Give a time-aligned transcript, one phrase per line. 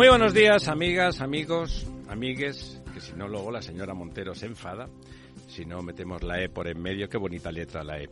[0.00, 4.88] Muy buenos días, amigas, amigos, amigues, que si no luego la señora Montero se enfada.
[5.46, 8.08] Si no metemos la E por en medio, qué bonita letra la E.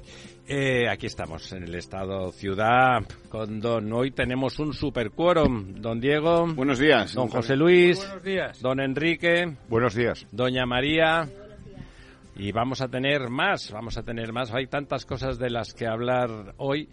[0.47, 2.99] Eh, aquí estamos en el estado ciudad
[3.31, 3.91] con don.
[3.91, 5.77] Hoy tenemos un super quórum.
[5.77, 6.47] Don Diego.
[6.49, 7.15] Buenos días.
[7.15, 7.97] Don José Luis.
[8.01, 8.61] Buenos días.
[8.61, 9.57] Don Enrique.
[9.71, 10.27] Buenos días.
[10.31, 11.27] Doña María.
[12.37, 14.53] Y vamos a tener más, vamos a tener más.
[14.53, 16.91] Hay tantas cosas de las que hablar hoy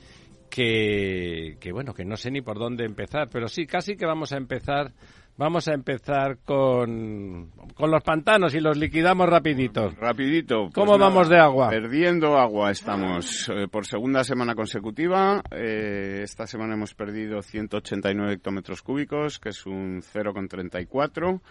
[0.56, 4.32] que, que bueno, que no sé ni por dónde empezar, pero sí, casi que vamos
[4.32, 4.94] a empezar,
[5.36, 9.90] vamos a empezar con, con los pantanos y los liquidamos rapidito.
[10.00, 10.62] Rapidito.
[10.62, 11.70] pues ¿Cómo nada, vamos de agua?
[11.72, 15.44] Perdiendo agua estamos eh, por segunda semana consecutiva.
[15.52, 21.42] Eh, esta semana hemos perdido 189 hectómetros cúbicos, que es un 0,34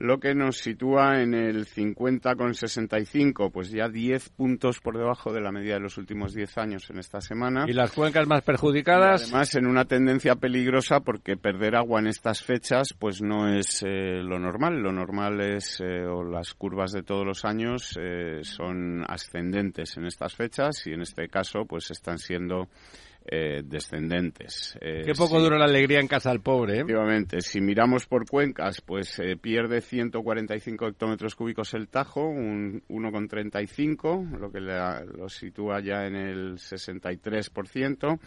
[0.00, 5.50] lo que nos sitúa en el 50,65, pues ya 10 puntos por debajo de la
[5.50, 7.64] media de los últimos 10 años en esta semana.
[7.66, 9.24] ¿Y las cuencas más Y perjudicadas?
[9.24, 14.22] además en una tendencia peligrosa porque perder agua en estas fechas pues no es eh,
[14.22, 14.80] lo normal.
[14.80, 20.06] Lo normal es, eh, o las curvas de todos los años eh, son ascendentes en
[20.06, 22.68] estas fechas y en este caso pues están siendo
[23.30, 24.78] eh, descendentes.
[24.80, 25.44] Eh, Qué poco sí.
[25.44, 26.76] dura la alegría en casa al pobre, ¿eh?
[26.78, 34.38] Efectivamente, si miramos por cuencas, pues eh, pierde 145 hectómetros cúbicos el Tajo, un 1,35,
[34.38, 38.18] lo que lo sitúa ya en el 63%.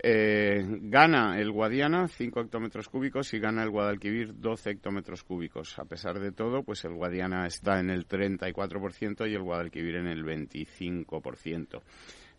[0.00, 5.78] Eh, gana el Guadiana 5 hectómetros cúbicos y gana el Guadalquivir 12 hectómetros cúbicos.
[5.78, 10.06] A pesar de todo, pues el Guadiana está en el 34% y el Guadalquivir en
[10.06, 11.82] el 25%.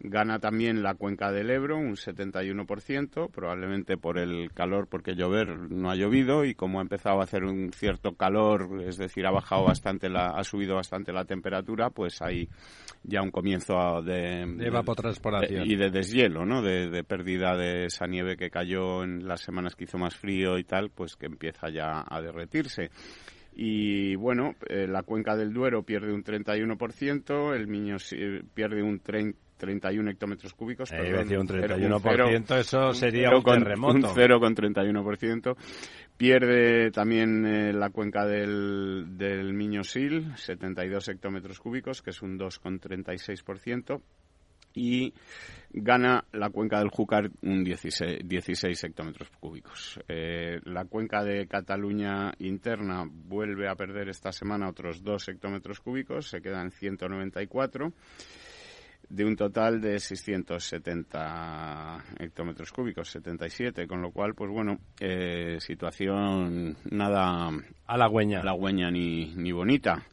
[0.01, 5.91] Gana también la cuenca del Ebro, un 71%, probablemente por el calor, porque llover no
[5.91, 9.65] ha llovido y como ha empezado a hacer un cierto calor, es decir, ha bajado
[9.65, 12.47] bastante, la, ha subido bastante la temperatura, pues hay
[13.03, 15.67] ya un comienzo de, De evapotranspiración.
[15.67, 16.61] de- y de deshielo, ¿no?
[16.61, 20.57] De, de pérdida de esa nieve que cayó en las semanas que hizo más frío
[20.57, 22.89] y tal, pues que empieza ya a derretirse.
[23.53, 28.99] Y bueno, eh, la cuenca del Duero pierde un 31%, el Miño eh, pierde un
[29.01, 30.91] 30 31 hectómetros cúbicos.
[30.91, 33.93] Eh, perdón, iba a decir un cero- 31%, eso un sería cero un con- terremoto.
[33.97, 35.55] Un 0,31%.
[36.17, 44.01] Pierde también eh, la cuenca del, del Miño-Sil, 72 hectómetros cúbicos, que es un 2,36%.
[44.75, 45.13] Y
[45.71, 49.99] gana la cuenca del Júcar un 16, 16 hectómetros cúbicos.
[50.07, 56.27] Eh, la cuenca de Cataluña interna vuelve a perder esta semana otros 2 hectómetros cúbicos,
[56.29, 57.91] se quedan 194
[59.09, 66.77] de un total de 670 hectómetros cúbicos, 77, con lo cual, pues bueno, eh, situación
[66.91, 67.49] nada
[67.87, 68.41] Halagüeña.
[68.41, 70.05] halagüeña ni, ni bonita.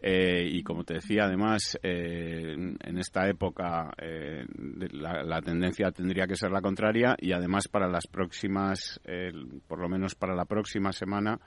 [0.00, 4.46] Eh, y como te decía, además, eh, en esta época eh,
[4.92, 9.30] la, la tendencia tendría que ser la contraria y además para las próximas, eh,
[9.66, 11.38] por lo menos para la próxima semana,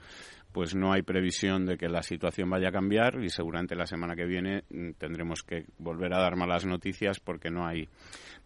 [0.52, 4.14] pues no hay previsión de que la situación vaya a cambiar y seguramente la semana
[4.14, 7.88] que viene mm, tendremos que volver a dar malas noticias porque no hay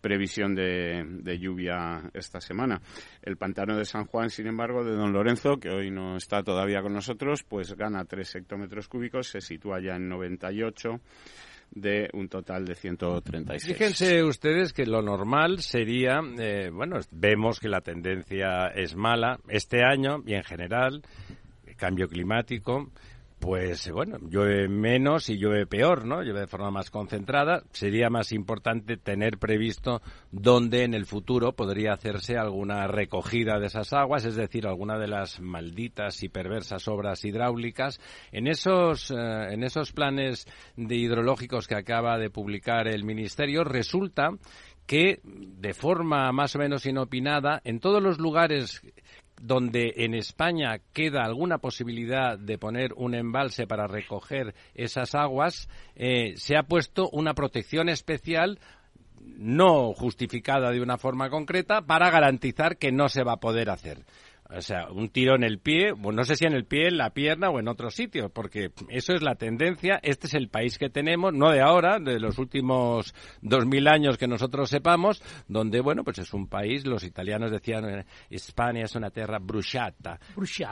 [0.01, 2.81] previsión de, lluvia esta semana.
[3.23, 6.81] El pantano de San Juan, sin embargo, de Don Lorenzo, que hoy no está todavía
[6.83, 11.01] con nosotros, pues gana 3 hectómetros cúbicos, se sitúa ya en 98
[11.71, 13.77] de un total de 136.
[13.77, 19.85] Fíjense ustedes que lo normal sería, eh, bueno, vemos que la tendencia es mala este
[19.85, 21.03] año y en general,
[21.77, 22.91] cambio climático,
[23.39, 26.23] pues bueno, llueve menos y llueve peor, ¿no?
[26.23, 27.63] Llueve de forma más concentrada.
[27.71, 30.01] Sería más importante tener previsto
[30.33, 35.09] dónde en el futuro podría hacerse alguna recogida de esas aguas, es decir, alguna de
[35.09, 38.01] las malditas y perversas obras hidráulicas.
[38.33, 39.15] En esos, eh,
[39.51, 40.47] en esos planes
[40.77, 44.31] de hidrológicos que acaba de publicar el Ministerio, resulta
[44.87, 48.83] que de forma más o menos inopinada, en todos los lugares
[49.41, 56.35] donde en España queda alguna posibilidad de poner un embalse para recoger esas aguas, eh,
[56.37, 58.59] se ha puesto una protección especial
[59.21, 64.05] no justificada de una forma concreta para garantizar que no se va a poder hacer.
[64.55, 67.11] O sea, un tiro en el pie, no sé si en el pie, en la
[67.11, 69.99] pierna o en otro sitio, porque eso es la tendencia.
[70.03, 74.17] Este es el país que tenemos, no de ahora, de los últimos dos mil años
[74.19, 78.95] que nosotros sepamos, donde, bueno, pues es un país, los italianos decían, eh, España es
[78.95, 80.19] una tierra bruciata,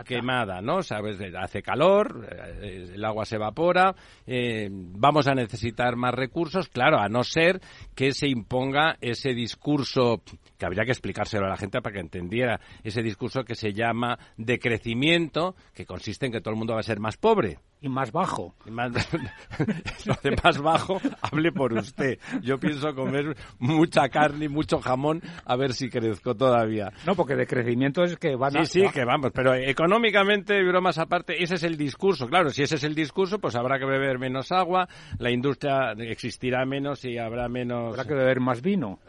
[0.04, 0.82] quemada, ¿no?
[0.82, 3.94] Sabes, hace calor, eh, el agua se evapora,
[4.26, 7.60] eh, vamos a necesitar más recursos, claro, a no ser
[7.94, 10.22] que se imponga ese discurso
[10.58, 14.18] que habría que explicárselo a la gente para que entendiera ese discurso que se llama
[14.36, 18.12] decrecimiento, que consiste en que todo el mundo va a ser más pobre y más
[18.12, 18.54] bajo.
[18.70, 18.90] más,
[20.06, 22.18] lo de más bajo, hable por usted.
[22.40, 26.90] Yo pienso comer mucha carne y mucho jamón a ver si crezco todavía.
[27.06, 28.64] No, porque de crecimiento es que van a...
[28.64, 32.26] Sí, sí, que vamos, pero económicamente, bromas aparte, ese es el discurso.
[32.26, 34.88] Claro, si ese es el discurso, pues habrá que beber menos agua,
[35.18, 37.92] la industria existirá menos y habrá menos...
[37.92, 39.00] Habrá que beber más vino.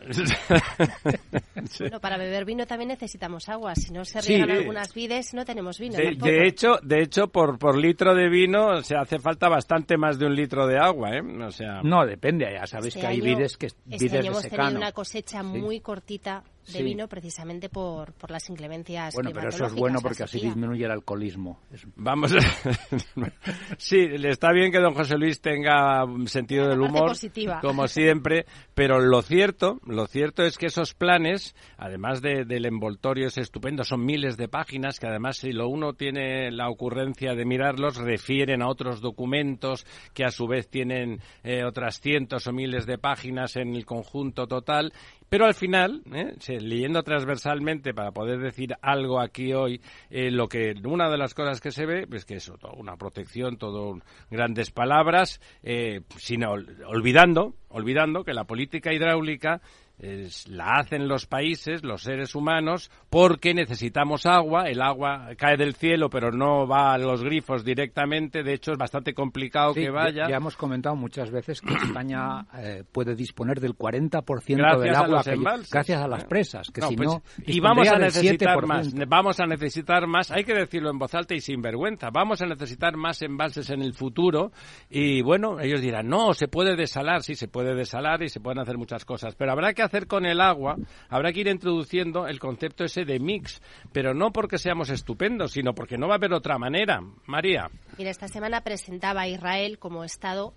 [1.80, 3.74] Bueno, para beber vino también necesitamos agua.
[3.76, 4.20] Si no se
[4.52, 5.98] algunas vides, no tenemos vino.
[5.98, 10.18] De, hecho, de hecho por, por litro de vino o sea, hace falta bastante más
[10.20, 11.22] de un litro de agua, ¿eh?
[11.22, 11.82] O sea...
[11.84, 15.44] No, depende, ya sabéis este que hay vides que este año hemos tenido una cosecha
[15.44, 20.24] muy cortita de vino precisamente por, por las inclemencias Bueno, pero eso es bueno porque
[20.24, 21.60] así disminuye el alcoholismo.
[21.96, 22.34] Vamos,
[23.78, 27.14] sí, le está bien que don José Luis tenga sentido del humor,
[27.62, 33.38] como siempre, pero lo cierto, lo cierto es que esos planes, además del envoltorio es
[33.38, 37.98] estupendo, son miles de páginas que además si lo uno tiene la ocurrencia de mirarlos,
[37.98, 42.98] refieren a otros documentos que a su vez tienen eh, otras cientos o miles de
[42.98, 44.94] páginas en el conjunto total
[45.30, 46.36] pero al final, ¿eh?
[46.60, 51.62] leyendo transversalmente para poder decir algo aquí hoy, eh, lo que una de las cosas
[51.62, 54.00] que se ve, pues que eso, una protección, todo
[54.30, 59.62] grandes palabras, eh, sino olvidando, olvidando que la política hidráulica
[59.98, 64.66] la hacen los países, los seres humanos, porque necesitamos agua.
[64.68, 68.44] El agua cae del cielo, pero no va a los grifos directamente.
[68.44, 70.28] De hecho, es bastante complicado que vaya.
[70.30, 75.24] Ya, hemos comentado muchas veces que España eh, puede disponer del 40% del agua
[75.72, 76.70] gracias a las presas.
[76.72, 78.94] Que si pues, no, y vamos a necesitar más.
[79.08, 80.30] Vamos a necesitar más.
[80.32, 82.10] Hay que decirlo en voz alta y sin vergüenza.
[82.12, 84.52] Vamos a necesitar más embalses en el futuro.
[84.90, 87.24] Y bueno, ellos dirán, no, se puede desalar.
[87.24, 89.36] Sí, se puede desalar y se pueden hacer muchas cosas.
[89.36, 90.78] Pero habrá que hacer con el agua,
[91.10, 93.62] habrá que ir introduciendo el concepto ese de mix,
[93.92, 97.02] pero no porque seamos estupendos, sino porque no va a haber otra manera.
[97.26, 97.70] María.
[97.98, 100.54] Mira, esta semana presentaba a Israel como Estado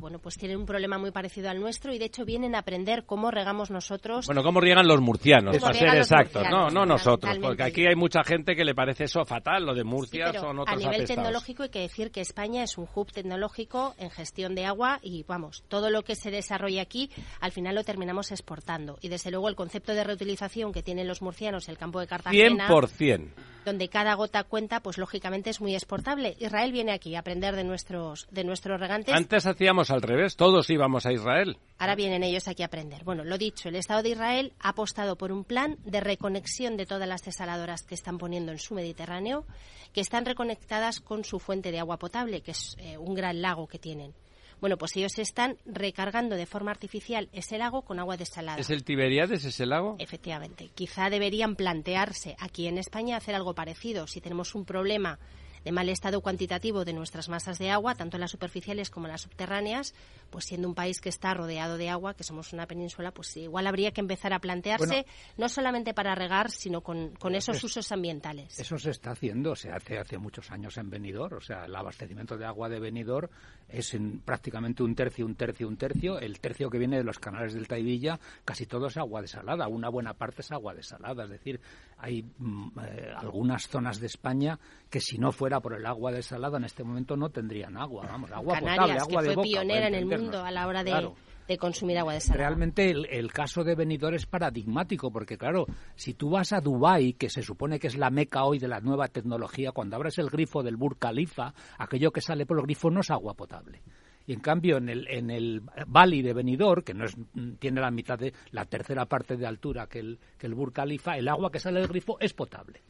[0.00, 3.04] bueno, pues tienen un problema muy parecido al nuestro y de hecho vienen a aprender
[3.04, 4.26] cómo regamos nosotros.
[4.26, 8.22] Bueno, cómo riegan los murcianos, para ser exactos, no, no nosotros, porque aquí hay mucha
[8.24, 11.68] gente que le parece eso fatal, lo de Murcia son otros A nivel tecnológico hay
[11.68, 15.90] que decir que España es un hub tecnológico en gestión de agua y vamos, todo
[15.90, 17.10] lo que se desarrolla aquí
[17.40, 21.22] al final lo terminamos exportando y desde luego el concepto de reutilización que tienen los
[21.22, 23.28] murcianos el campo de Cartagena 100%.
[23.64, 26.36] donde cada gota cuenta, pues lógicamente es muy exportable.
[26.40, 29.14] Israel viene aquí a aprender de nuestros de nuestros regantes.
[29.14, 31.58] Antes hacíamos al revés, todos íbamos a Israel.
[31.78, 33.04] Ahora vienen ellos aquí a aprender.
[33.04, 36.86] Bueno, lo dicho, el Estado de Israel ha apostado por un plan de reconexión de
[36.86, 39.44] todas las desaladoras que están poniendo en su Mediterráneo,
[39.92, 43.68] que están reconectadas con su fuente de agua potable, que es eh, un gran lago
[43.68, 44.14] que tienen.
[44.62, 48.58] Bueno, pues ellos están recargando de forma artificial ese lago con agua desalada.
[48.58, 49.96] ¿Es el Tiberiades ese lago?
[49.98, 50.70] Efectivamente.
[50.74, 54.06] Quizá deberían plantearse aquí en España hacer algo parecido.
[54.06, 55.18] Si tenemos un problema
[55.64, 59.94] de mal estado cuantitativo de nuestras masas de agua, tanto las superficiales como las subterráneas,
[60.30, 63.66] pues siendo un país que está rodeado de agua, que somos una península, pues igual
[63.66, 68.58] habría que empezar a plantearse, no solamente para regar, sino con, esos usos ambientales.
[68.58, 72.36] Eso se está haciendo, se hace hace muchos años en Benidorm, o sea, el abastecimiento
[72.36, 73.28] de agua de Benidorm
[73.68, 76.18] es en prácticamente un tercio, un tercio, un tercio.
[76.18, 79.88] El tercio que viene de los canales del Taivilla, casi todo es agua desalada, una
[79.88, 81.60] buena parte es agua desalada, es decir,
[82.00, 86.58] hay mm, eh, algunas zonas de España que si no fuera por el agua desalada
[86.58, 90.06] en este momento no tendrían agua, vamos, agua potable, agua que fue pionera en el
[90.06, 91.12] mundo a la hora de,
[91.58, 92.46] consumir agua desalada.
[92.46, 95.66] Realmente el, caso de Benidorm es paradigmático porque claro,
[95.96, 98.80] si tú vas a Dubái, que se supone que es la meca hoy de la
[98.80, 102.88] nueva tecnología, cuando abres el grifo del Burj Khalifa, aquello que sale por el grifo
[102.90, 103.82] no es agua potable.
[104.30, 107.16] Y en cambio, en el, en el Valley de Benidorm, que no es,
[107.58, 111.16] tiene la mitad de la tercera parte de altura que el, que el Burj Khalifa,
[111.16, 112.80] el agua que sale del grifo es potable.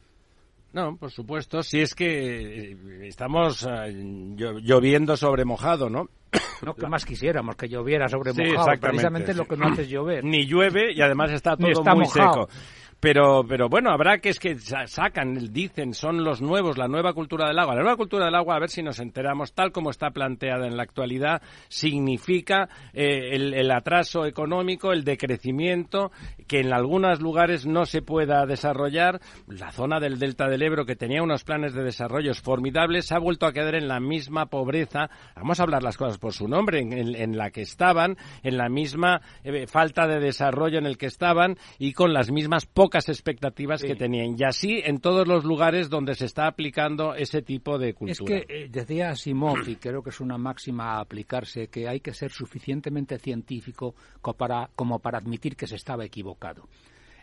[0.71, 3.91] No, por supuesto, si es que eh, estamos eh,
[4.35, 6.09] lloviendo sobre mojado, ¿no?
[6.63, 10.23] No, que más quisiéramos que lloviera sobre mojado, precisamente lo que no hace llover.
[10.23, 12.49] Ni llueve y además está todo muy seco.
[13.01, 17.47] Pero, pero bueno, habrá que es que sacan, dicen, son los nuevos, la nueva cultura
[17.47, 17.73] del agua.
[17.73, 20.77] La nueva cultura del agua, a ver si nos enteramos, tal como está planteada en
[20.77, 26.11] la actualidad, significa eh, el, atraso económico, el decrecimiento,
[26.47, 29.19] que en algunos lugares no se pueda desarrollar.
[29.47, 33.19] La zona del Delta del Ebro, que tenía unos planes de desarrollo formidables, se ha
[33.19, 35.09] vuelto a quedar en la misma pobreza.
[35.35, 39.21] Vamos a hablar las cosas por su nombre, en, la que estaban, en la misma
[39.43, 43.81] eh, falta de desarrollo en el que estaban y con las mismas pocas pocas expectativas
[43.81, 44.35] que tenían.
[44.37, 48.35] Y así en todos los lugares donde se está aplicando ese tipo de cultura.
[48.37, 52.01] Es que eh, decía Simov, y creo que es una máxima a aplicarse, que hay
[52.01, 56.67] que ser suficientemente científico como para, como para admitir que se estaba equivocado.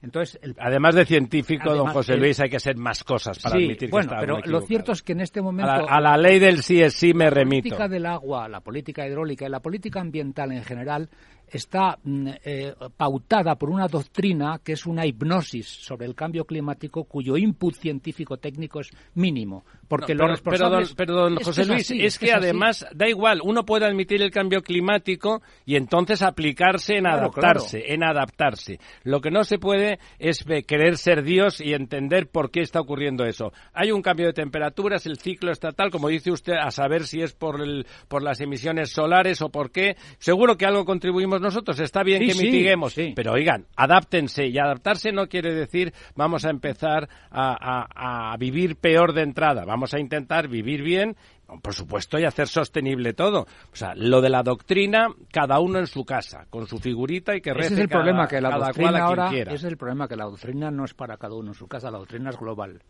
[0.00, 4.08] Entonces, además de científico, don José Luis, hay que ser más cosas para admitir bueno,
[4.08, 6.80] que está pero lo cierto es que en este momento a la, ley del sí
[6.80, 7.68] es sí me remito.
[7.70, 11.10] La política del agua, la política hidráulica y la política ambiental en general
[11.50, 17.04] está mm, eh, pautada por una doctrina que es una hipnosis sobre el cambio climático
[17.04, 19.64] cuyo input científico técnico es mínimo.
[19.88, 24.62] Porque pero, don, José Luis, es, que, además da igual, uno puede admitir el cambio
[24.62, 28.78] climático y entonces aplicarse en adaptarse, en adaptarse.
[29.04, 33.24] Lo que no se puede es querer ser Dios y entender por qué está ocurriendo
[33.24, 33.52] eso.
[33.72, 37.32] Hay un cambio de temperaturas, el ciclo estatal, como dice usted, a saber si es
[37.32, 39.96] por, el, por las emisiones solares o por qué.
[40.18, 45.28] Seguro que algo contribuimos nosotros, está bien que mitiguemos, pero oigan, adáptense y adaptarse no
[45.28, 51.16] quiere decir vamos a empezar a, vivir peor de entrada, vamos a intentar vivir bien
[51.62, 53.46] por supuesto, y hacer sostenible todo.
[53.72, 57.40] O sea, lo de la doctrina, cada uno en su casa, con su figurita y
[57.40, 60.26] que rece es el cada, problema, que la doctrina ahora, Es el problema, que la
[60.26, 62.82] doctrina no es para cada uno en su casa, la doctrina es global.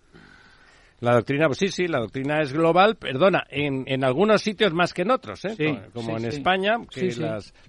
[1.00, 4.92] La doctrina, pues sí, sí, la doctrina es global, perdona, en, en algunos sitios más
[4.92, 5.82] que en otros, ¿eh?
[5.94, 7.14] como, en España, que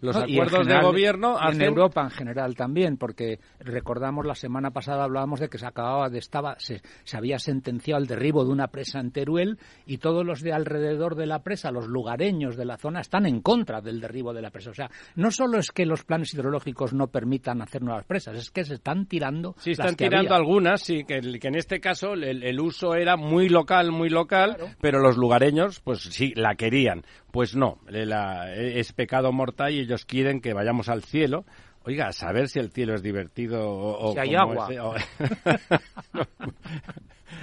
[0.02, 5.40] los acuerdos de gobierno En Europa en general también, porque recordamos la semana pasada hablábamos
[5.40, 9.00] de que se acababa de, estaba, se, se había sentenciado el derribo de una presa
[9.00, 13.02] en Teruel y todos los de alrededor de la presa, los lugareños de la zona,
[13.02, 14.72] están en contra del derribo de la presa.
[14.72, 18.50] O sea, no solo es que los planes hidrológicos no permitan hacer nuevas presas, es
[18.50, 19.54] que se están tirando.
[19.60, 23.50] Sí, están tirando algunas, sí, que, que, en este caso el, el uso era muy
[23.50, 27.04] local, muy local, pero los lugareños, pues sí, la querían.
[27.32, 31.46] Pues no, es pecado mortal y ellos quieren que vayamos al cielo.
[31.84, 34.14] Oiga, a saber si el cielo es divertido o...
[34.14, 34.68] Si hay agua.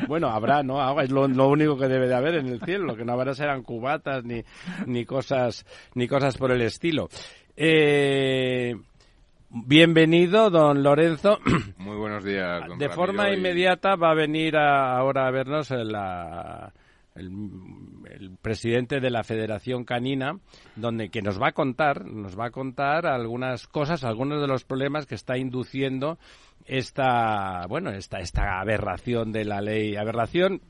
[0.09, 0.81] bueno, habrá, ¿no?
[0.81, 2.85] Agua es lo, único que debe de haber en el cielo.
[2.85, 4.43] Lo que no habrá serán cubatas ni,
[4.87, 5.65] ni, cosas,
[5.95, 7.09] ni cosas por el estilo.
[7.57, 8.75] Eh,
[9.65, 11.39] Bienvenido, don Lorenzo.
[11.79, 12.69] Muy buenos días.
[12.69, 15.97] Don de forma inmediata va a venir ahora a vernos el,
[18.43, 20.39] presidente de la Federación Canina,
[20.75, 24.65] donde que nos va a contar, nos va a contar algunas cosas, algunos de los
[24.65, 26.19] problemas que está induciendo
[26.67, 30.61] esta, bueno, esta, esta aberración de la ley, aberración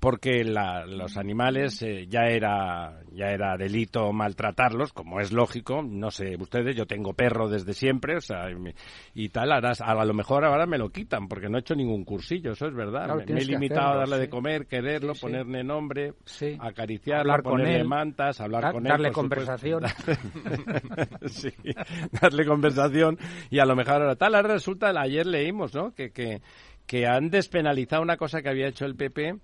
[0.00, 6.36] porque los animales eh, ya era ya era delito maltratarlos, como es lógico, no sé
[6.40, 8.46] ustedes, yo tengo perro desde siempre, o sea,
[9.14, 12.52] y, tal, a lo mejor ahora me lo quitan porque no he hecho ningún cursillo,
[12.52, 16.14] eso es verdad, me, he limitado a darle de comer, quererlo, ponerle nombre,
[16.58, 19.82] acariciarlo, hablar ponerle mantas, hablar con él, darle conversación.
[21.26, 21.52] sí,
[22.20, 23.18] darle conversación
[23.50, 25.92] y a lo mejor ahora tal, ahora resulta, ayer leímos, ¿no?
[25.92, 26.40] Que, que
[26.90, 29.36] que han despenalizado una cosa que había hecho el PP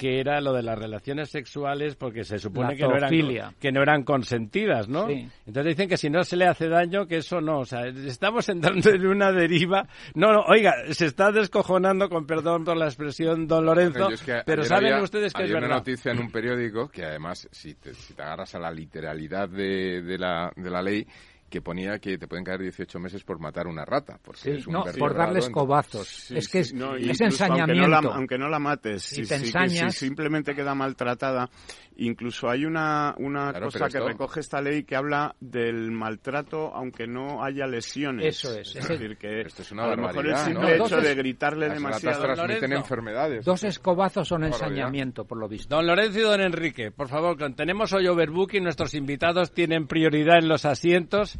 [0.00, 3.82] que era lo de las relaciones sexuales porque se supone que no, eran, que no
[3.82, 5.06] eran consentidas, ¿no?
[5.08, 5.28] Sí.
[5.46, 7.58] Entonces dicen que si no se le hace daño, que eso no.
[7.58, 9.86] O sea, estamos entrando en una deriva.
[10.14, 14.22] No, no, oiga, se está descojonando, con perdón por la expresión, don Lorenzo, Yo es
[14.22, 15.76] que pero saben había- ustedes que es había una verdad.
[15.80, 20.00] noticia en un periódico que además, si te, si te agarras a la literalidad de,
[20.00, 21.06] de la, de la ley,
[21.50, 24.18] que ponía que te pueden caer 18 meses por matar una rata.
[24.22, 26.08] Porque Sí, es un no, por darles entonces- cobazos.
[26.08, 27.72] Sí, es que sí, es, no, es incluso ensañamiento.
[27.72, 31.50] Aunque no, la, aunque no la mates, Si si, te ensañas- si simplemente queda maltratada.
[31.96, 36.74] Incluso hay una, una Claro, cosa que esto- recoge esta ley que habla del maltrato
[36.74, 38.24] aunque no haya lesiones.
[38.38, 40.78] Eso es, Es ese- decir, que Esto es una a lo mejor el barbaridad, simple
[40.78, 40.86] ¿no?
[40.86, 42.22] hecho de gritarle Las ratas demasiado...
[42.22, 42.76] transmiten Lorenzo.
[42.84, 43.44] enfermedades.
[43.44, 45.74] Dos escobazos son ensañamiento, por lo visto.
[45.76, 50.48] Don Lorenzo y don Enrique, por favor, tenemos hoy overbooking, nuestros invitados tienen prioridad en
[50.48, 51.38] los asientos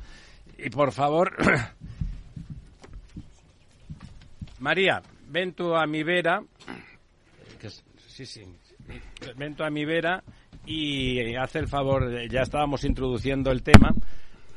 [0.62, 1.36] y por favor,
[4.58, 6.42] María, ven tú a mi vera,
[8.06, 8.44] sí, sí,
[9.36, 10.22] ven tú a mi vera
[10.66, 13.94] y haz el favor, ya estábamos introduciendo el tema.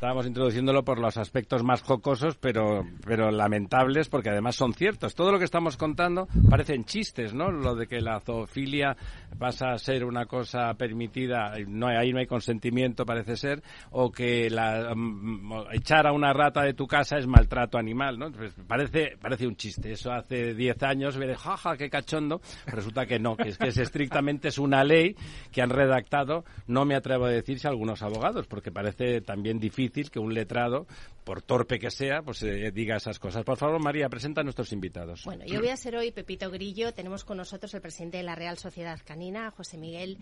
[0.03, 5.15] Estábamos introduciéndolo por los aspectos más jocosos, pero, pero lamentables, porque además son ciertos.
[5.15, 7.49] Todo lo que estamos contando parecen chistes, ¿no?
[7.49, 8.97] Lo de que la zoofilia
[9.39, 14.49] pasa a ser una cosa permitida, no ahí no hay consentimiento, parece ser, o que
[14.49, 18.29] la, mm, echar a una rata de tu casa es maltrato animal, ¿no?
[18.29, 19.93] Pues parece, parece un chiste.
[19.93, 22.41] Eso hace 10 años, de jaja, qué cachondo.
[22.65, 25.15] Resulta que no, que es que es estrictamente es una ley
[25.49, 29.92] que han redactado, no me atrevo a decir si algunos abogados, porque parece también difícil
[29.93, 30.87] que un letrado,
[31.23, 33.43] por torpe que sea, pues eh, diga esas cosas.
[33.43, 35.23] Por favor, María, presenta a nuestros invitados.
[35.23, 36.93] Bueno, yo voy a ser hoy Pepito Grillo.
[36.93, 40.17] Tenemos con nosotros el presidente de la Real Sociedad Canina, José Miguel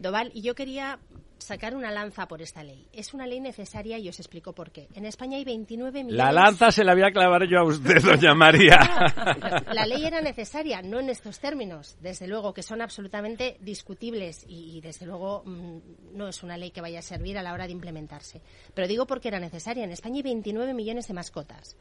[0.00, 0.98] Doval, y yo quería
[1.36, 2.86] sacar una lanza por esta ley.
[2.90, 4.88] Es una ley necesaria y os explico por qué.
[4.94, 6.16] En España hay 29 millones...
[6.16, 8.78] La lanza se la voy a clavar yo a usted, doña María.
[9.74, 14.78] La ley era necesaria, no en estos términos, desde luego, que son absolutamente discutibles y,
[14.78, 15.78] y, desde luego, mm,
[16.14, 18.40] no es una ley que vaya a servir a la hora de implementarse.
[18.72, 19.84] Pero digo porque era necesaria.
[19.84, 21.76] En España hay 29 millones de mascotas.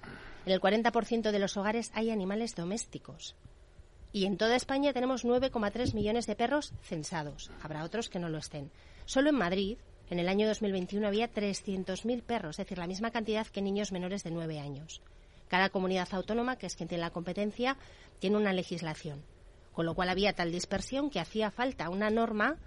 [0.45, 3.37] En el 40% de los hogares hay animales domésticos.
[4.11, 7.51] Y en toda España tenemos 9,3 millones de perros censados.
[7.61, 8.71] Habrá otros que no lo estén.
[9.05, 9.77] Solo en Madrid,
[10.09, 14.23] en el año 2021, había 300.000 perros, es decir, la misma cantidad que niños menores
[14.23, 15.01] de 9 años.
[15.47, 17.77] Cada comunidad autónoma, que es quien tiene la competencia,
[18.19, 19.23] tiene una legislación.
[19.73, 22.57] Con lo cual había tal dispersión que hacía falta una norma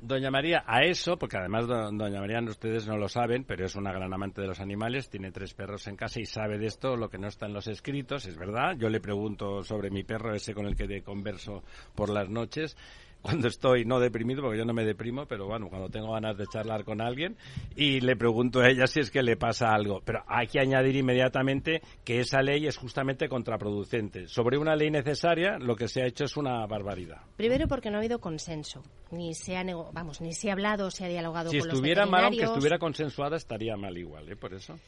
[0.00, 3.74] Doña María, a eso, porque además do- Doña María ustedes no lo saben, pero es
[3.76, 6.96] una gran amante de los animales, tiene tres perros en casa y sabe de esto,
[6.96, 8.76] lo que no está en los escritos, es verdad.
[8.76, 11.62] Yo le pregunto sobre mi perro, ese con el que converso
[11.94, 12.76] por las noches,
[13.24, 16.46] cuando estoy no deprimido, porque yo no me deprimo, pero bueno, cuando tengo ganas de
[16.46, 17.36] charlar con alguien,
[17.74, 20.02] y le pregunto a ella si es que le pasa algo.
[20.04, 24.28] Pero hay que añadir inmediatamente que esa ley es justamente contraproducente.
[24.28, 27.22] Sobre una ley necesaria, lo que se ha hecho es una barbaridad.
[27.36, 30.90] Primero porque no ha habido consenso, ni se ha nego- vamos, ni se ha hablado,
[30.90, 34.36] se ha dialogado Si con los estuviera mal, aunque estuviera consensuada, estaría mal igual, ¿eh?
[34.36, 34.78] Por eso.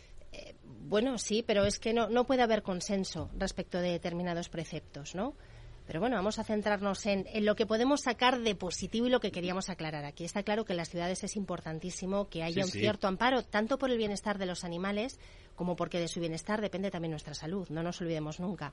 [0.88, 5.34] Bueno, sí, pero es que no, no puede haber consenso respecto de determinados preceptos, ¿no?
[5.86, 9.20] Pero bueno, vamos a centrarnos en, en lo que podemos sacar de positivo y lo
[9.20, 10.24] que queríamos aclarar aquí.
[10.24, 12.80] Está claro que en las ciudades es importantísimo que haya Sí, un sí.
[12.80, 15.18] cierto amparo, tanto por el bienestar de los animales
[15.54, 17.68] como porque de su bienestar depende también nuestra salud.
[17.70, 18.72] No nos olvidemos nunca.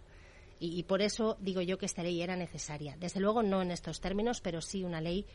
[0.60, 2.95] Y, y por eso digo yo que esta ley era necesaria.
[2.99, 5.26] Desde luego no en estos términos, pero sí una ley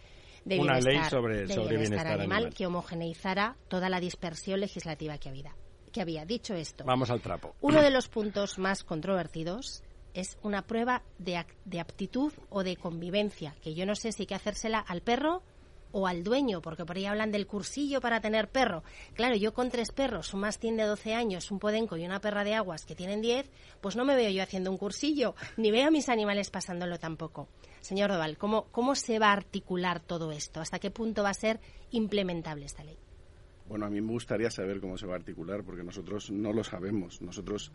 [0.44, 2.54] de Una ley bienestar, sobre- de sobre bienestar animal, animal.
[2.54, 5.54] que homogeneizara toda la dispersión legislativa que había.
[5.92, 6.24] Que había.
[6.24, 7.54] Dicho esto, Vamos al trapo.
[7.60, 9.82] uno de los puntos más controvertidos
[10.18, 11.36] es una prueba de,
[11.78, 15.42] aptitud o de convivencia, que yo no sé si hay que hacérsela al perro
[15.92, 18.82] o al dueño, porque por ahí hablan del cursillo para tener perro.
[19.14, 22.42] Claro, yo con tres perros, un mastín de 12 años, un podenco y una perra
[22.42, 23.48] de aguas que tienen 10,
[23.80, 27.48] pues no me veo yo haciendo un cursillo, ni veo a mis animales pasándolo tampoco.
[27.80, 30.60] Señor Doval, ¿cómo, ¿cómo se va a articular todo esto?
[30.60, 32.98] ¿Hasta qué punto va a ser implementable esta ley?
[33.68, 36.64] Bueno, a mí me gustaría saber cómo se va a articular, porque nosotros no lo
[36.64, 37.20] sabemos.
[37.20, 37.70] Nosotros,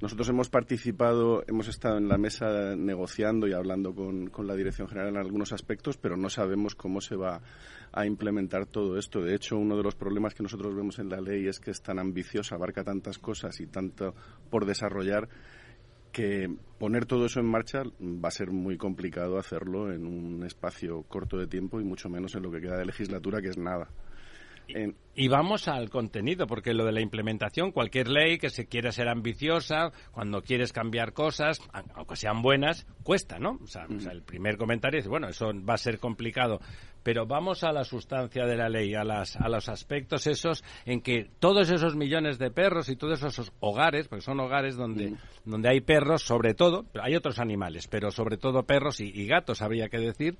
[0.00, 4.88] nosotros hemos participado, hemos estado en la mesa negociando y hablando con, con la Dirección
[4.88, 7.40] General en algunos aspectos, pero no sabemos cómo se va
[7.92, 9.20] a implementar todo esto.
[9.20, 11.80] De hecho, uno de los problemas que nosotros vemos en la ley es que es
[11.80, 14.14] tan ambiciosa, abarca tantas cosas y tanto
[14.50, 15.28] por desarrollar
[16.10, 21.02] que poner todo eso en marcha va a ser muy complicado hacerlo en un espacio
[21.02, 23.90] corto de tiempo y mucho menos en lo que queda de legislatura, que es nada.
[25.18, 29.08] Y vamos al contenido, porque lo de la implementación, cualquier ley que se quiera ser
[29.08, 31.58] ambiciosa, cuando quieres cambiar cosas,
[31.94, 33.58] aunque sean buenas, cuesta, ¿no?
[33.62, 36.60] O sea, o sea, el primer comentario es, bueno, eso va a ser complicado.
[37.02, 41.00] Pero vamos a la sustancia de la ley, a, las, a los aspectos esos en
[41.00, 45.68] que todos esos millones de perros y todos esos hogares, porque son hogares donde, donde
[45.68, 49.98] hay perros, sobre todo, hay otros animales, pero sobre todo perros y, gatos, habría que
[49.98, 50.36] decir,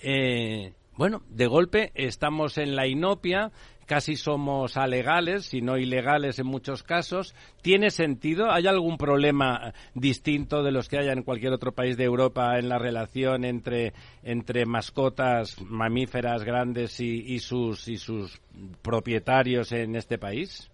[0.00, 3.52] eh, bueno, de golpe estamos en la inopia,
[3.86, 7.34] casi somos alegales, si no ilegales en muchos casos.
[7.62, 8.50] ¿Tiene sentido?
[8.50, 12.68] ¿Hay algún problema distinto de los que haya en cualquier otro país de Europa en
[12.68, 18.40] la relación entre, entre mascotas mamíferas grandes y, sus, y sus
[18.82, 20.70] propietarios en este país?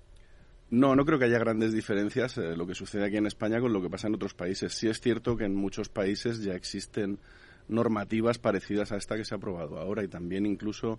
[0.71, 3.75] No, no creo que haya grandes diferencias eh, lo que sucede aquí en España con
[3.75, 4.73] lo que pasa en otros países.
[4.73, 7.19] Sí es cierto que en muchos países ya existen
[7.69, 10.99] normativas parecidas a esta que se ha aprobado ahora y también incluso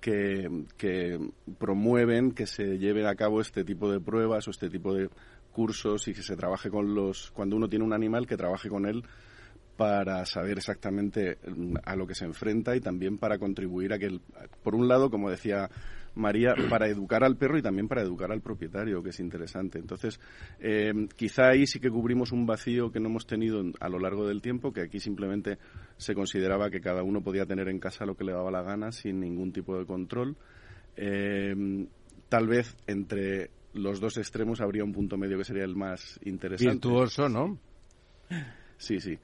[0.00, 0.48] que,
[1.58, 5.10] promueven que se lleven a cabo este tipo de pruebas o este tipo de
[5.52, 8.86] cursos y que se trabaje con los cuando uno tiene un animal que trabaje con
[8.86, 9.04] él
[9.76, 14.20] para saber exactamente mm, a lo que se enfrenta y también para contribuir a que,
[14.62, 15.70] por un lado, como decía
[16.14, 19.78] María, para educar al perro y también para educar al propietario, que es interesante.
[19.78, 20.20] Entonces,
[20.60, 24.26] eh, quizá ahí sí que cubrimos un vacío que no hemos tenido a lo largo
[24.26, 25.58] del tiempo, que aquí simplemente
[25.96, 28.92] se consideraba que cada uno podía tener en casa lo que le daba la gana
[28.92, 30.36] sin ningún tipo de control.
[30.96, 31.86] Eh,
[32.28, 36.72] tal vez entre los dos extremos habría un punto medio que sería el más interesante.
[36.72, 37.58] Virtuoso, ¿no?
[38.76, 39.18] Sí, sí.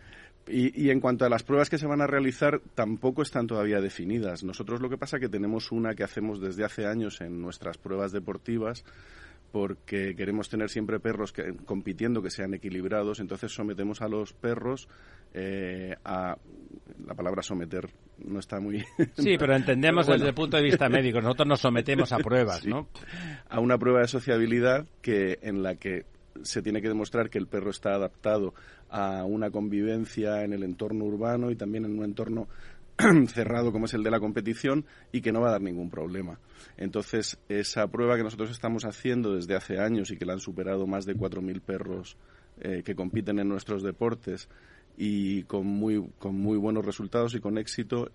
[0.46, 4.44] Y, en cuanto a las pruebas que se van a realizar, tampoco están todavía definidas.
[4.44, 7.78] Nosotros lo que pasa es que tenemos una que hacemos desde hace años en nuestras
[7.78, 8.84] pruebas deportivas,
[9.52, 14.88] porque queremos tener siempre perros que, compitiendo que sean equilibrados, entonces sometemos a los perros
[15.32, 16.36] eh, a
[17.06, 18.84] la palabra someter no está muy
[19.16, 21.20] sí pero entendemos desde el punto de vista médico.
[21.20, 22.88] Nosotros nos sometemos a pruebas no
[23.48, 26.04] a una prueba de sociabilidad que en la que
[26.42, 28.54] se tiene que demostrar que el perro está adaptado
[28.90, 32.48] a una convivencia en el entorno urbano y también en un entorno
[33.28, 36.38] cerrado como es el de la competición y que no va a dar ningún problema.
[36.76, 40.86] Entonces, esa prueba que nosotros estamos haciendo desde hace años y que la han superado
[40.86, 42.16] más de 4.000 perros
[42.60, 44.48] eh, que compiten en nuestros deportes
[44.96, 48.10] y con muy, con muy buenos resultados y con éxito,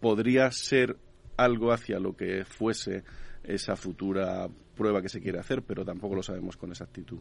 [0.00, 0.96] podría ser
[1.36, 3.02] algo hacia lo que fuese
[3.44, 7.20] esa futura prueba que se quiere hacer, pero tampoco lo sabemos con exactitud.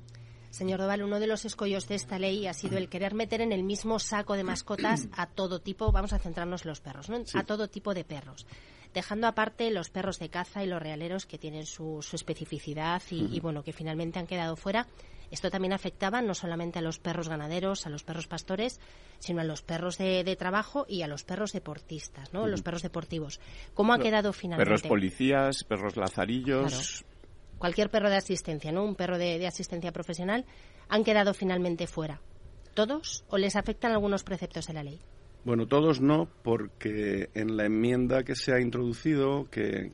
[0.49, 3.51] Señor Doval, uno de los escollos de esta ley ha sido el querer meter en
[3.51, 7.23] el mismo saco de mascotas a todo tipo, vamos a centrarnos en los perros, ¿no?
[7.33, 8.45] a todo tipo de perros,
[8.93, 13.63] dejando aparte los perros de caza y los realeros que tienen su, especificidad y, bueno,
[13.63, 14.87] que finalmente han quedado fuera.
[15.31, 18.79] Esto también afectaba no solamente a los perros ganaderos, a los perros pastores,
[19.19, 22.47] sino a los perros de, trabajo y a los perros deportistas, ¿no?
[22.47, 23.39] Los perros deportivos.
[23.73, 24.65] ¿Cómo ha quedado finalmente?
[24.65, 27.05] Perros policías, perros lazarillos
[27.63, 28.83] cualquier perro de asistencia, ¿no?
[28.83, 30.43] Un perro de, asistencia profesional,
[30.89, 32.19] han quedado finalmente fuera.
[32.73, 34.99] ¿Todos o les afectan algunos preceptos de la ley?
[35.45, 39.93] Bueno, todos no, porque en la enmienda que se ha introducido, que,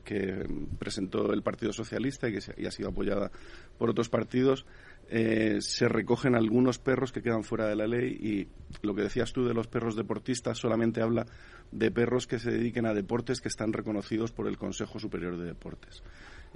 [0.80, 3.30] presentó el Partido Socialista y que ha sido apoyada
[3.78, 4.66] por otros partidos,
[5.12, 8.48] eh, se recogen algunos perros que quedan fuera de la ley y
[8.86, 11.26] lo que decías tú de los perros deportistas solamente habla
[11.72, 15.46] de perros que se dediquen a deportes que están reconocidos por el Consejo Superior de
[15.46, 16.04] Deportes.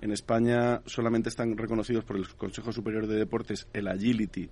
[0.01, 4.49] En España solamente están reconocidos por el Consejo Superior de Deportes el agility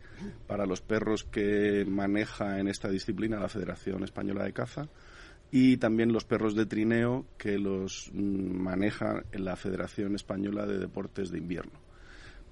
[0.49, 4.89] para los perros que maneja en esta disciplina la Federación Española de Caza
[5.53, 11.31] y también los perros de trineo que los mm, maneja la Federación Española de Deportes
[11.31, 11.82] de Invierno.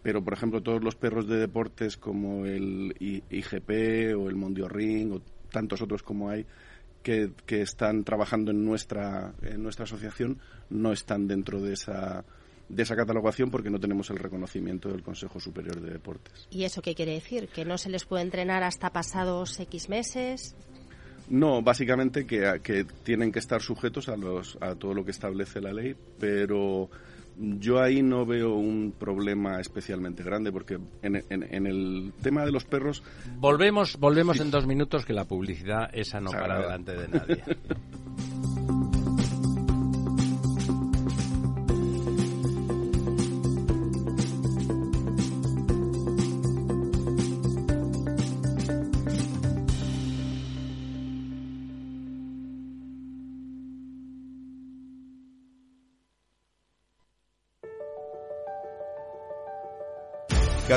[0.03, 5.13] Pero, por ejemplo, todos los perros de deportes como el IGP o el Mondio Ring
[5.13, 6.47] o tantos otros como hay
[7.03, 12.25] que, que están trabajando en nuestra, en nuestra asociación no están dentro de esa
[12.69, 16.47] de esa catalogación porque no tenemos el reconocimiento del Consejo Superior de Deportes.
[16.51, 17.49] ¿Y eso qué quiere decir?
[17.49, 20.55] ¿Que no se les puede entrenar hasta pasados X meses?
[21.29, 25.61] No, básicamente que, que tienen que estar sujetos a, los, a todo lo que establece
[25.61, 26.91] la ley, pero
[27.37, 32.65] yo ahí no veo un problema especialmente grande porque en, en, el tema de los
[32.65, 33.03] perros
[33.37, 37.43] volvemos volvemos en dos minutos que la publicidad esa no para delante de nadie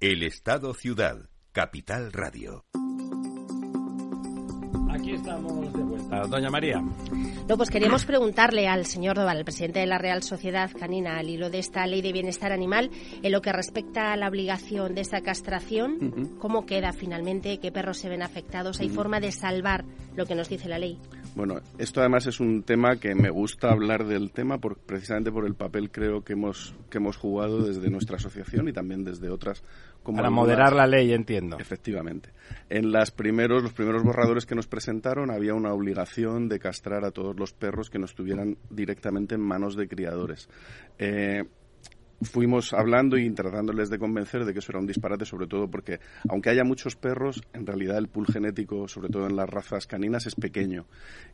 [0.00, 2.64] El Estado Ciudad, Capital Radio.
[4.90, 6.22] Aquí estamos de vuelta.
[6.22, 6.82] Doña María.
[7.46, 11.28] No, pues queríamos preguntarle al señor Doval, el presidente de la Real Sociedad Canina, al
[11.28, 12.90] hilo de esta ley de bienestar animal,
[13.22, 17.58] en lo que respecta a la obligación de esta castración, ¿cómo queda finalmente?
[17.58, 18.80] ¿Qué perros se ven afectados?
[18.80, 19.84] ¿Hay forma de salvar
[20.16, 20.98] lo que nos dice la ley?
[21.36, 25.46] Bueno, esto además es un tema que me gusta hablar del tema por, precisamente por
[25.46, 29.62] el papel creo que hemos que hemos jugado desde nuestra asociación y también desde otras
[30.02, 31.58] como Para algunas- moderar la ley, entiendo.
[31.58, 32.30] Efectivamente.
[32.68, 37.10] En las primeros, los primeros borradores que nos presentaron había una obligación de castrar a
[37.10, 40.48] todos los perros que no estuvieran directamente en manos de criadores.
[40.98, 41.44] Eh,
[42.22, 46.00] fuimos hablando y tratándoles de convencer de que eso era un disparate, sobre todo porque,
[46.28, 50.26] aunque haya muchos perros, en realidad el pool genético, sobre todo en las razas caninas,
[50.26, 50.86] es pequeño.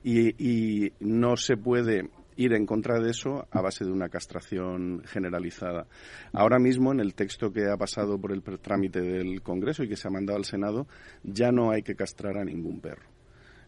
[0.03, 5.03] Y, y no se puede ir en contra de eso a base de una castración
[5.07, 5.87] generalizada.
[6.33, 9.97] Ahora mismo, en el texto que ha pasado por el trámite del Congreso y que
[9.97, 10.87] se ha mandado al Senado,
[11.23, 13.16] ya no hay que castrar a ningún perro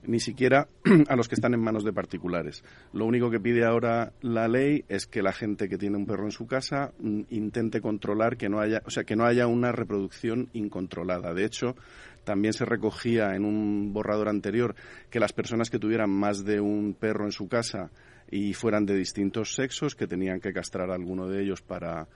[0.06, 0.68] ni siquiera
[1.08, 2.64] a los que están en manos de particulares.
[2.92, 6.24] Lo único que pide ahora la ley es que la gente que tiene un perro
[6.24, 9.72] en su casa mm, intente controlar que no haya, o sea, que no haya una
[9.72, 11.34] reproducción incontrolada.
[11.34, 11.76] De hecho,
[12.24, 14.74] también se recogía en un borrador anterior
[15.10, 17.90] que las personas que tuvieran más de un perro en su casa
[18.30, 22.06] y fueran de distintos sexos, que tenían que castrar a alguno de ellos para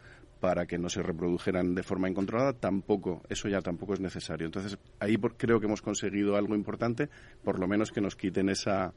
[0.43, 4.45] para que no se reprodujeran de forma incontrolada, tampoco, eso ya tampoco es necesario.
[4.45, 7.09] Entonces, ahí por- creo que hemos conseguido algo importante,
[7.45, 8.93] por lo menos que nos quiten esa,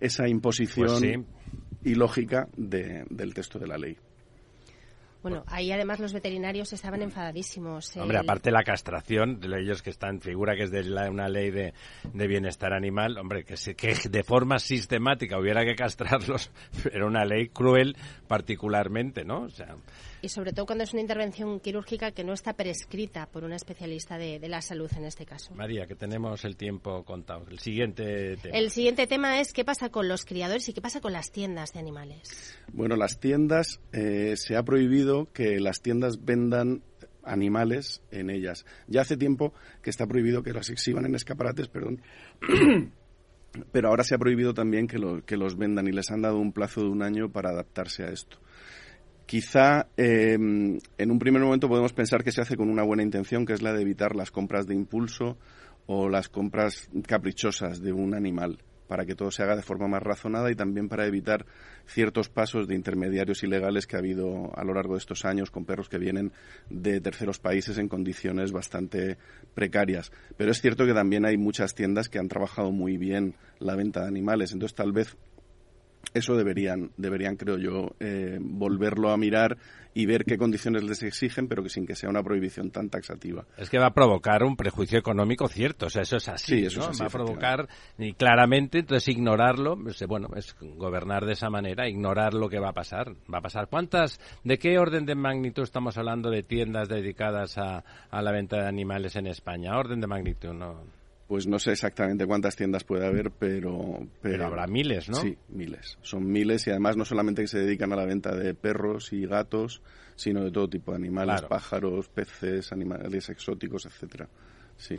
[0.00, 1.90] esa imposición Pues sí.
[1.90, 3.98] ilógica de- del texto de la ley.
[5.20, 7.94] Bueno, ahí además los veterinarios estaban enfadadísimos.
[7.98, 11.50] Hombre, aparte la castración, de ellos que están, figura que es de la- una ley
[11.50, 11.74] de,
[12.14, 16.50] de bienestar animal, hombre, que, se, que de forma sistemática hubiera que castrarlos,
[16.92, 17.94] era una ley cruel
[18.28, 19.42] particularmente, ¿no?
[19.42, 19.76] O sea,
[20.20, 24.18] Y sobre todo cuando es una intervención quirúrgica que no está prescrita por un especialista
[24.18, 25.54] de, de la salud en este caso.
[25.54, 27.46] María, que tenemos el tiempo contado.
[27.48, 28.56] El siguiente tema.
[28.56, 31.72] El siguiente tema es qué pasa con los criadores y qué pasa con las tiendas
[31.72, 32.56] de animales.
[32.72, 36.82] Bueno, las tiendas, eh, se ha prohibido que las tiendas vendan
[37.22, 38.64] animales en ellas.
[38.86, 39.52] Ya hace tiempo
[39.82, 42.00] que está prohibido que las exhiban en escaparates, perdón.
[43.72, 46.38] Pero ahora se ha prohibido también que, lo- que los vendan y les han dado
[46.38, 48.38] un plazo de un año para adaptarse a esto.
[49.28, 53.44] Quizá eh, en un primer momento podemos pensar que se hace con una buena intención,
[53.44, 55.36] que es la de evitar las compras de impulso
[55.84, 60.02] o las compras caprichosas de un animal, para que todo se haga de forma más
[60.02, 61.44] razonada y también para evitar
[61.84, 65.66] ciertos pasos de intermediarios ilegales que ha habido a lo largo de estos años con
[65.66, 66.32] perros que vienen
[66.70, 69.18] de terceros países en condiciones bastante
[69.54, 70.10] precarias.
[70.38, 74.00] Pero es cierto que también hay muchas tiendas que han trabajado muy bien la venta
[74.00, 75.18] de animales, entonces tal vez
[76.14, 79.58] eso deberían, deberían creo yo, eh, volverlo a mirar
[79.94, 83.44] y ver qué condiciones les exigen, pero que sin que sea una prohibición tan taxativa.
[83.56, 86.66] Es que va a provocar un prejuicio económico cierto, o sea, eso es así, Sí,
[86.66, 86.84] eso ¿no?
[86.84, 91.50] es así, va a provocar y claramente, entonces ignorarlo, pues, bueno, es gobernar de esa
[91.50, 93.68] manera, ignorar lo que va a pasar, va a pasar.
[93.68, 98.56] ¿Cuántas, de qué orden de magnitud estamos hablando de tiendas dedicadas a, a la venta
[98.56, 99.76] de animales en España?
[99.76, 100.97] Orden de magnitud, no.
[101.28, 103.98] Pues no sé exactamente cuántas tiendas puede haber, pero...
[104.22, 105.16] Pero habrá miles, ¿no?
[105.16, 105.98] Sí, miles.
[106.00, 109.26] Son miles y además no solamente que se dedican a la venta de perros y
[109.26, 109.82] gatos,
[110.16, 111.48] sino de todo tipo de animales, Claro.
[111.48, 114.26] pájaros, peces, animales exóticos, etcétera.
[114.78, 114.98] Sí.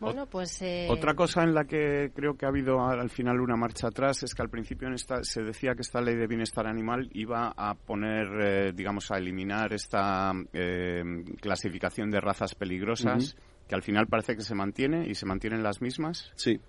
[0.00, 0.60] Bueno, pues...
[0.62, 3.88] eh, Otra cosa en la que creo que ha habido al al final una marcha
[3.88, 7.08] atrás es que al principio en esta, se decía que esta ley de bienestar animal
[7.12, 11.02] iba a poner, eh, digamos, a eliminar esta eh,
[11.40, 13.36] clasificación de razas peligrosas,
[13.68, 16.32] que al final parece que se mantiene y se mantienen las mismas.
[16.36, 16.60] Sí,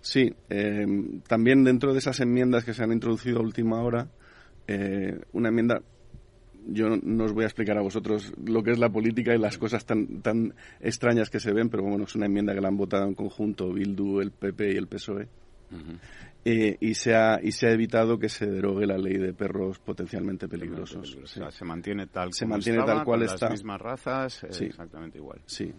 [0.00, 0.34] sí.
[0.48, 0.86] eh,
[1.26, 4.08] también dentro de esas enmiendas que se han introducido a última hora,
[4.66, 5.82] eh, una enmienda
[6.70, 9.56] yo no os voy a explicar a vosotros lo que es la política y las
[9.56, 12.76] cosas tan, tan extrañas que se ven, pero bueno, es una enmienda que la han
[12.76, 15.28] votado en conjunto Bildu, el PP y el PSOE.
[16.44, 19.78] Eh, y, se ha, y se ha evitado que se derogue la ley de perros
[19.78, 21.18] potencialmente peligrosos.
[21.24, 23.46] se mantiene tal, se mantiene tal cual con está.
[23.46, 25.40] Las mismas razas, eh, exactamente igual.
[25.46, 25.72] Sí,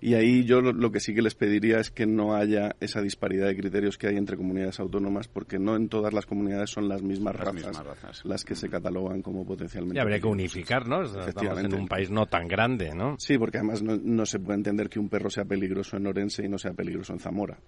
[0.00, 3.46] y ahí yo lo, que sí que les pediría es que no haya esa disparidad
[3.46, 7.02] de criterios que hay entre comunidades autónomas, porque no en todas las comunidades son las
[7.02, 9.98] mismas, razas, las que se catalogan como potencialmente.
[9.98, 11.02] Y habría que unificar, ¿no?
[11.02, 13.16] Estamos en un país no tan grande, ¿no?
[13.18, 16.48] Sí, porque además no, se puede entender que un perro sea peligroso en Orense y
[16.48, 17.58] no sea peligroso en Zamora.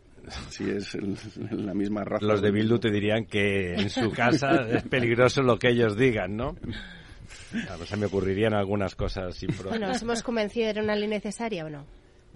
[0.51, 0.97] Si es
[1.51, 2.27] la misma raza.
[2.27, 6.37] Los de Bildu te dirían que en su casa es peligroso lo que ellos digan,
[6.37, 6.57] ¿no?
[7.87, 11.09] se me ocurrirían algunas cosas sin Bueno, ¿nos hemos convencido de que era una ley
[11.09, 11.85] necesaria o no?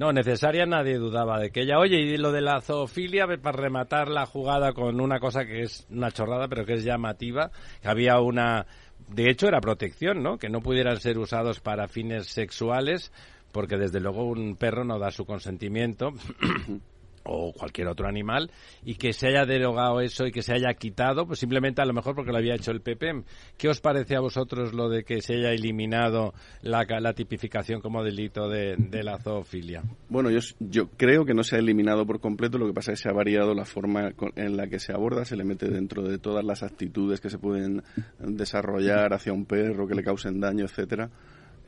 [0.01, 1.79] No, necesaria nadie dudaba de que ella.
[1.79, 5.87] Oye, y lo de la zoofilia, para rematar la jugada con una cosa que es
[5.91, 7.51] una chorrada, pero que es llamativa,
[7.83, 8.65] que había una.
[9.09, 10.39] De hecho, era protección, ¿no?
[10.39, 13.13] Que no pudieran ser usados para fines sexuales,
[13.53, 16.15] porque desde luego un perro no da su consentimiento.
[17.25, 18.51] o cualquier otro animal
[18.85, 21.93] y que se haya derogado eso y que se haya quitado, pues simplemente a lo
[21.93, 23.25] mejor porque lo había hecho el PP.
[23.57, 28.03] ¿Qué os parece a vosotros lo de que se haya eliminado la, la tipificación como
[28.03, 29.83] delito de, la zoofilia?
[30.09, 32.99] Bueno, yo, yo creo que no se ha eliminado por completo, lo que pasa es
[32.99, 36.03] que se ha variado la forma en la que se aborda, se le mete dentro
[36.03, 37.83] de todas las actitudes que se pueden
[38.19, 41.11] desarrollar hacia un perro que le causen daño, etcétera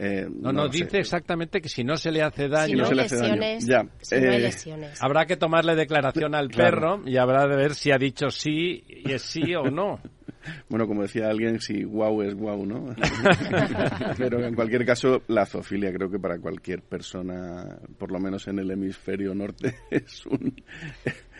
[0.04, 3.64] eh, no, no, dice exactamente que si no se le hace daño, si no, lesiones,
[3.64, 5.00] Ya, eh, lesiones.
[5.00, 9.12] habrá que tomarle declaración al perro y habrá de ver si ha dicho sí y
[9.12, 10.00] es sí o no.
[10.68, 12.96] Bueno, como decía alguien, si wow es wow, ¿no?
[14.18, 18.58] Pero en cualquier caso, la zoofilia creo que para cualquier persona, por lo menos en
[18.58, 20.52] el hemisferio norte, es un...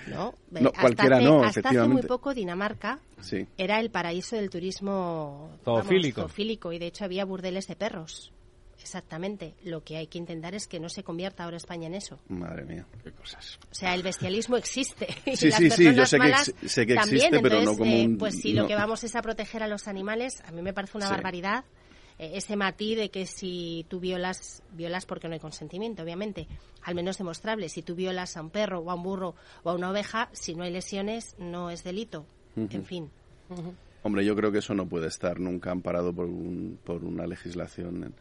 [0.06, 0.34] No,
[0.80, 3.00] cualquiera no, hasta hace muy poco Dinamarca
[3.58, 8.32] era el paraíso del turismo zoofílico y de hecho había burdeles de perros.
[8.82, 9.54] Exactamente.
[9.64, 12.18] Lo que hay que intentar es que no se convierta ahora España en eso.
[12.28, 13.58] Madre mía, qué cosas.
[13.70, 15.08] O sea, el bestialismo existe.
[15.34, 18.52] Sí, sí, sí, yo sé que, sé que existe, pero no como eh, Pues si
[18.52, 21.64] lo que vamos es a proteger a los animales, a mí me parece una barbaridad
[22.18, 26.46] eh, ese matiz de que si tú violas, violas porque no hay consentimiento, obviamente,
[26.82, 27.68] al menos demostrable.
[27.68, 30.54] Si tú violas a un perro o a un burro o a una oveja, si
[30.54, 32.26] no hay lesiones, no es delito.
[32.56, 33.10] En fin.
[34.02, 38.14] Hombre, yo creo que eso no puede estar nunca amparado por, un, por una legislación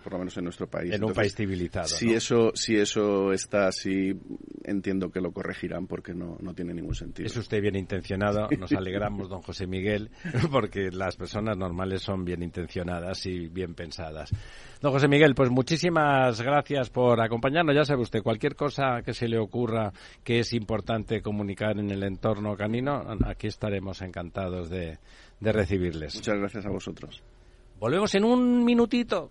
[0.00, 0.92] por lo menos en nuestro país.
[0.92, 1.86] En un país civilizado.
[1.86, 4.12] Si, eso, si eso está así,
[4.64, 7.26] entiendo que lo corregirán porque no, no tiene ningún sentido.
[7.26, 10.10] Es usted bien intencionado, nos alegramos, don José Miguel,
[10.50, 14.30] porque las personas normales son bien intencionadas y bien pensadas.
[14.80, 17.74] Don José Miguel, pues muchísimas gracias por acompañarnos.
[17.74, 19.92] Ya sabe usted, cualquier cosa que se le ocurra
[20.24, 24.98] que es importante comunicar en el entorno canino, aquí estaremos encantados de,
[25.40, 26.14] de recibirles.
[26.14, 27.22] Muchas gracias a vosotros.
[27.78, 29.30] Volvemos en un minutito.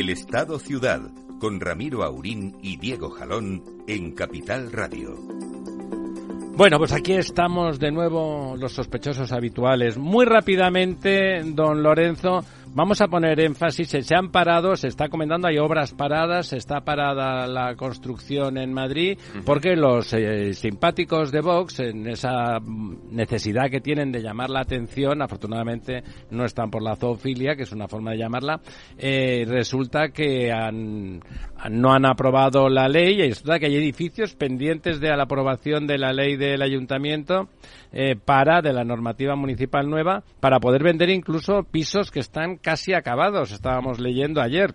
[0.00, 1.02] El Estado Ciudad,
[1.40, 5.14] con Ramiro Aurín y Diego Jalón en Capital Radio.
[6.56, 9.98] Bueno, pues aquí estamos de nuevo los sospechosos habituales.
[9.98, 15.58] Muy rápidamente, don Lorenzo, Vamos a poner énfasis, se, han parado, se está comentando, hay
[15.58, 21.80] obras paradas, se está parada la construcción en Madrid, porque los eh, simpáticos de Vox,
[21.80, 27.56] en esa necesidad que tienen de llamar la atención, afortunadamente no están por la zoofilia,
[27.56, 28.60] que es una forma de llamarla,
[28.96, 31.20] eh, resulta que han,
[31.70, 35.98] no han aprobado la ley y resulta que hay edificios pendientes de la aprobación de
[35.98, 37.48] la ley del ayuntamiento
[37.92, 42.94] eh, para, de la normativa municipal nueva, para poder vender incluso pisos que están casi
[42.94, 44.74] acabados, estábamos leyendo ayer.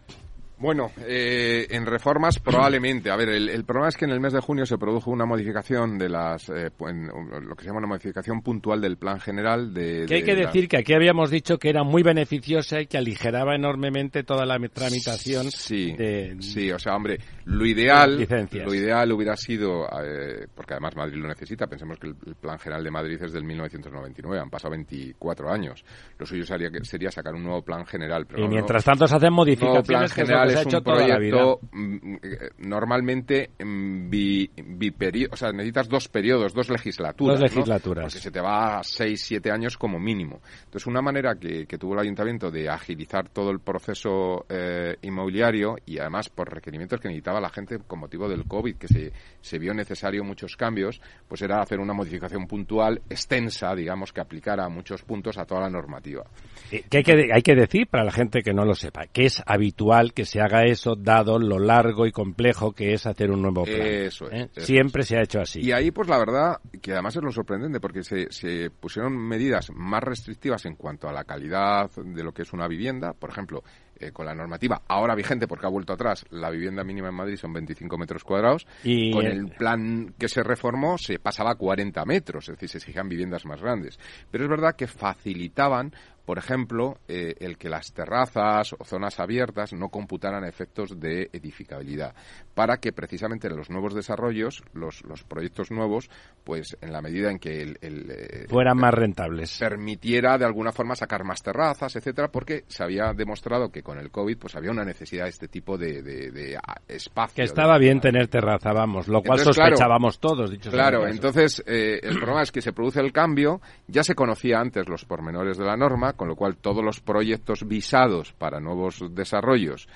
[0.57, 3.11] Bueno, eh, en reformas probablemente.
[3.11, 5.97] A ver, el, problema es que en el mes de junio se produjo una modificación
[5.97, 10.05] de las, eh, lo que se llama una modificación puntual del plan general de.
[10.07, 13.55] Que hay que decir que aquí habíamos dicho que era muy beneficiosa y que aligeraba
[13.55, 15.51] enormemente toda la tramitación.
[15.51, 20.95] Sí, de, sí, o sea, hombre, lo ideal, lo ideal hubiera sido, eh, porque además
[20.95, 21.67] Madrid lo necesita.
[21.67, 25.83] Pensemos que el, plan general de Madrid es del 1999, han pasado 24 años.
[26.17, 28.25] Lo suyo sería, sería sacar un nuevo plan general.
[28.25, 29.85] Pero y mientras tanto se hacen modificaciones.
[29.85, 36.69] Plan es un proyecto mm, eh, normalmente mm, bi, o sea, necesitas dos periodos, dos
[36.69, 37.39] legislaturas.
[37.39, 38.05] Dos legislaturas.
[38.05, 40.41] Porque se te va a seis, siete años como mínimo.
[40.65, 45.99] Entonces, una manera que, tuvo el ayuntamiento de agilizar todo el proceso eh, inmobiliario y
[45.99, 49.73] además por requerimientos que necesitaba la gente con motivo del COVID, que se, se vio
[49.73, 55.03] necesario muchos cambios, pues era hacer una modificación puntual extensa, digamos, que aplicara a muchos
[55.03, 56.23] puntos a toda la normativa.
[56.71, 59.25] Eh, que hay, que hay que decir, para la gente que no lo sepa, que
[59.25, 63.41] es habitual que se haga eso dado lo largo y complejo que es hacer un
[63.41, 63.81] nuevo plan.
[63.81, 64.49] Eso ¿eh?
[64.57, 65.61] Siempre se ha hecho así.
[65.61, 69.71] Y ahí, pues la verdad, que además es lo sorprendente, porque se, se pusieron medidas
[69.73, 73.13] más restrictivas en cuanto a la calidad de lo que es una vivienda.
[73.13, 73.63] Por ejemplo,
[73.97, 77.37] eh, con la normativa ahora vigente, porque ha vuelto atrás, la vivienda mínima en Madrid
[77.37, 78.67] son 25 metros cuadrados.
[78.83, 82.77] Y con el plan que se reformó se pasaba a 40 metros, es decir, se
[82.79, 83.97] exigían viviendas más grandes.
[84.29, 85.93] Pero es verdad que facilitaban
[86.25, 92.15] por ejemplo, eh, el que las terrazas o zonas abiertas no computaran efectos de edificabilidad,
[92.53, 96.09] para que precisamente en los nuevos desarrollos, los, los proyectos nuevos,
[96.43, 100.95] pues en la medida en que el, eh, fueran más rentables, permitiera de alguna forma
[100.95, 104.83] sacar más terrazas, etcétera, porque se había demostrado que con el COVID pues había una
[104.83, 106.57] necesidad de este tipo de, de,
[106.87, 107.35] espacio.
[107.35, 112.17] Que estaba bien tener terraza, vamos, lo cual sospechábamos todos, dicho Claro, entonces eh, el
[112.17, 115.77] problema es que se produce el cambio, ya se conocía antes los pormenores de la
[115.77, 119.87] norma, con lo cual todos los proyectos visados para nuevos desarrollos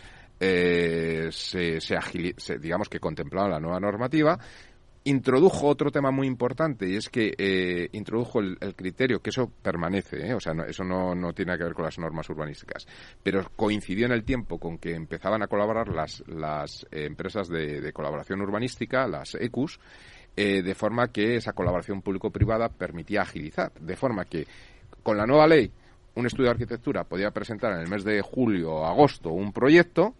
[0.42, 1.80] eh, se,
[2.60, 4.40] digamos que contemplaban la nueva normativa
[5.04, 10.28] introdujo otro tema muy importante y es que eh, introdujo el, criterio, que eso permanece,
[10.28, 10.34] ¿eh?
[10.34, 12.88] o sea, eso no, no, tiene que ver con las normas urbanísticas,
[13.22, 17.92] pero coincidió en el tiempo con que empezaban a colaborar las, las empresas de, de,
[17.92, 19.80] colaboración urbanística, las ECUS,
[20.36, 24.48] de forma que esa colaboración público-privada permitía agilizar, de forma que
[25.04, 25.70] con la nueva ley
[26.16, 30.16] un estudio de arquitectura podía presentar en el mes de julio o agosto un proyecto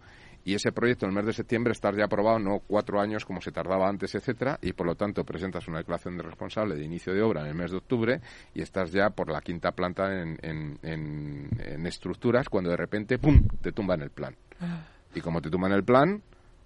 [0.46, 3.42] y ese proyecto en el mes de septiembre estar ya aprobado, no cuatro años como
[3.42, 7.14] se tardaba antes, etcétera, y por lo tanto presentas una declaración de responsable de inicio
[7.14, 8.22] de obra en el mes de octubre
[8.54, 10.40] y estás ya por la quinta planta en,
[10.82, 14.36] en, estructuras cuando de repente, ¡pum!, te tumban el plan.
[14.62, 14.86] Ah.
[15.14, 16.22] Y como te tumban el plan,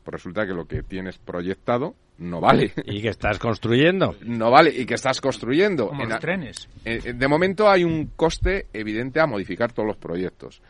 [0.06, 2.74] resulta que lo que tienes proyectado no vale.
[2.86, 4.16] Y que estás construyendo.
[4.22, 5.88] No vale, y que estás construyendo.
[5.88, 6.70] Como en los trenes.
[6.86, 10.62] Eh, de momento hay un coste evidente a modificar todos los proyectos.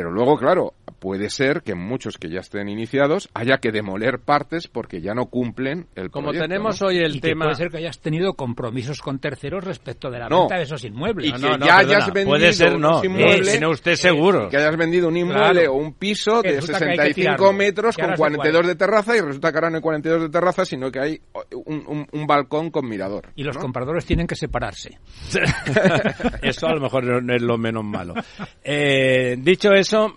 [0.00, 4.66] Pero luego, claro, puede ser que muchos que ya estén iniciados haya que demoler partes
[4.66, 7.44] porque ya no cumplen el Como tenemos hoy el tema...
[7.44, 11.28] puede ser que hayas tenido compromisos con terceros respecto de la venta de esos inmuebles.
[11.28, 14.48] Y que ya hayas vendido puede ser, no, inmueble, usted seguro.
[14.48, 19.18] Que hayas vendido un inmueble o un piso de 65 metros con 42 de terraza
[19.18, 21.20] y resulta que ahora no hay 42 de terraza, sino que hay
[21.66, 23.32] un, un, balcón con mirador.
[23.36, 24.98] Y los compradores tienen que separarse.
[26.42, 28.14] eso a lo mejor no es lo menos malo.
[28.64, 30.14] Eh, dicho eso,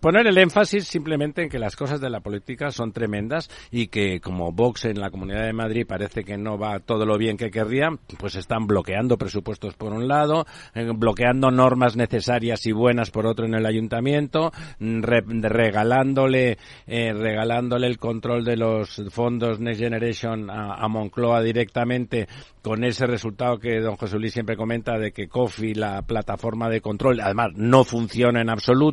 [0.00, 4.20] poner el énfasis simplemente en que las cosas de la política son tremendas y que
[4.20, 7.50] como Vox en la Comunidad de Madrid parece que no va todo lo bien que
[7.50, 10.44] querrían, pues están bloqueando presupuestos por un lado,
[10.74, 17.98] eh, bloqueando normas necesarias y buenas por otro en el ayuntamiento, regalándole eh, regalándole el
[17.98, 22.28] control de los fondos Next Generation a, a Moncloa directamente
[22.62, 26.82] con ese resultado que don José Luis siempre comenta de que COFI, la plataforma de
[26.82, 28.87] control, además no funciona en absoluto.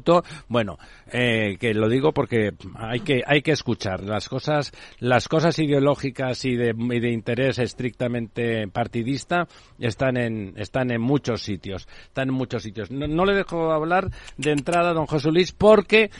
[0.47, 0.77] Bueno,
[1.11, 6.43] eh, que lo digo porque hay que hay que escuchar las cosas las cosas ideológicas
[6.45, 9.47] y de, de interés estrictamente partidista
[9.79, 12.91] están en están en muchos sitios están en muchos sitios.
[12.91, 16.11] No, no le dejo hablar de entrada, don José Luis, porque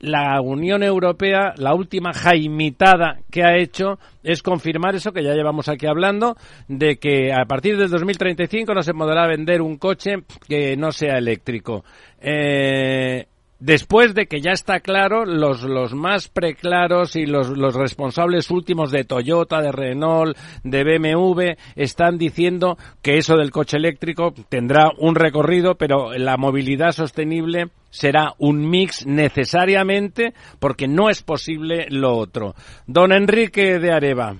[0.00, 5.68] la Unión Europea, la última jaimitada que ha hecho es confirmar eso que ya llevamos
[5.68, 6.36] aquí hablando,
[6.68, 10.16] de que a partir del 2035 no se podrá vender un coche
[10.48, 11.84] que no sea eléctrico.
[12.20, 13.26] Eh,
[13.58, 19.04] después de que ya está claro, los, más preclaros y los, los responsables últimos de
[19.04, 25.76] Toyota, de Renault, de BMW, están diciendo que eso del coche eléctrico tendrá un recorrido,
[25.76, 32.54] pero la movilidad sostenible será un mix necesariamente porque no es posible lo otro.
[32.86, 34.36] Don Enrique de Areva,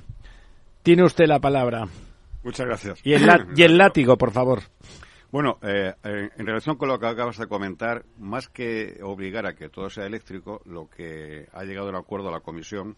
[0.82, 1.86] tiene usted la palabra.
[2.44, 3.00] Muchas gracias.
[3.04, 3.26] Y el,
[3.56, 4.60] y el látigo, por favor.
[5.32, 9.68] Bueno, eh, en relación con lo que acabas de comentar, más que obligar a que
[9.68, 12.96] todo sea eléctrico, lo que ha llegado un acuerdo a la Comisión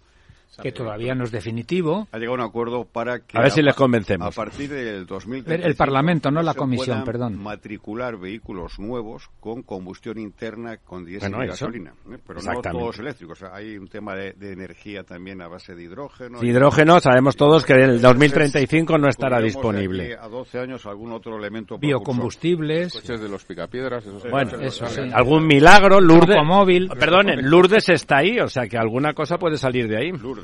[0.62, 2.08] que todavía no es definitivo.
[2.12, 3.38] Ha llegado a un acuerdo para que...
[3.38, 4.26] A ver si les convencemos.
[4.26, 7.40] A partir del 2000 El, Parlamento, no la Comisión, perdón.
[7.40, 11.92] matricular vehículos nuevos con combustión interna con diésel y gasolina.
[12.10, 12.18] ¿eh?
[12.26, 13.42] Pero no todos eléctricos.
[13.44, 16.42] hay un tema de, energía también a base de hidrógeno.
[16.42, 20.16] hidrógeno, sabemos todos que en el 2035 no estará disponible.
[20.20, 21.78] A 12 años algún otro elemento...
[21.78, 22.92] Biocombustibles.
[22.94, 24.04] Coches de los picapiedras.
[24.30, 26.36] bueno, eso Algún milagro, Lourdes...
[26.44, 26.88] Móvil.
[26.88, 30.12] Perdonen, Lourdes está ahí, o sea que alguna cosa puede salir de ahí.
[30.12, 30.37] Lourdes.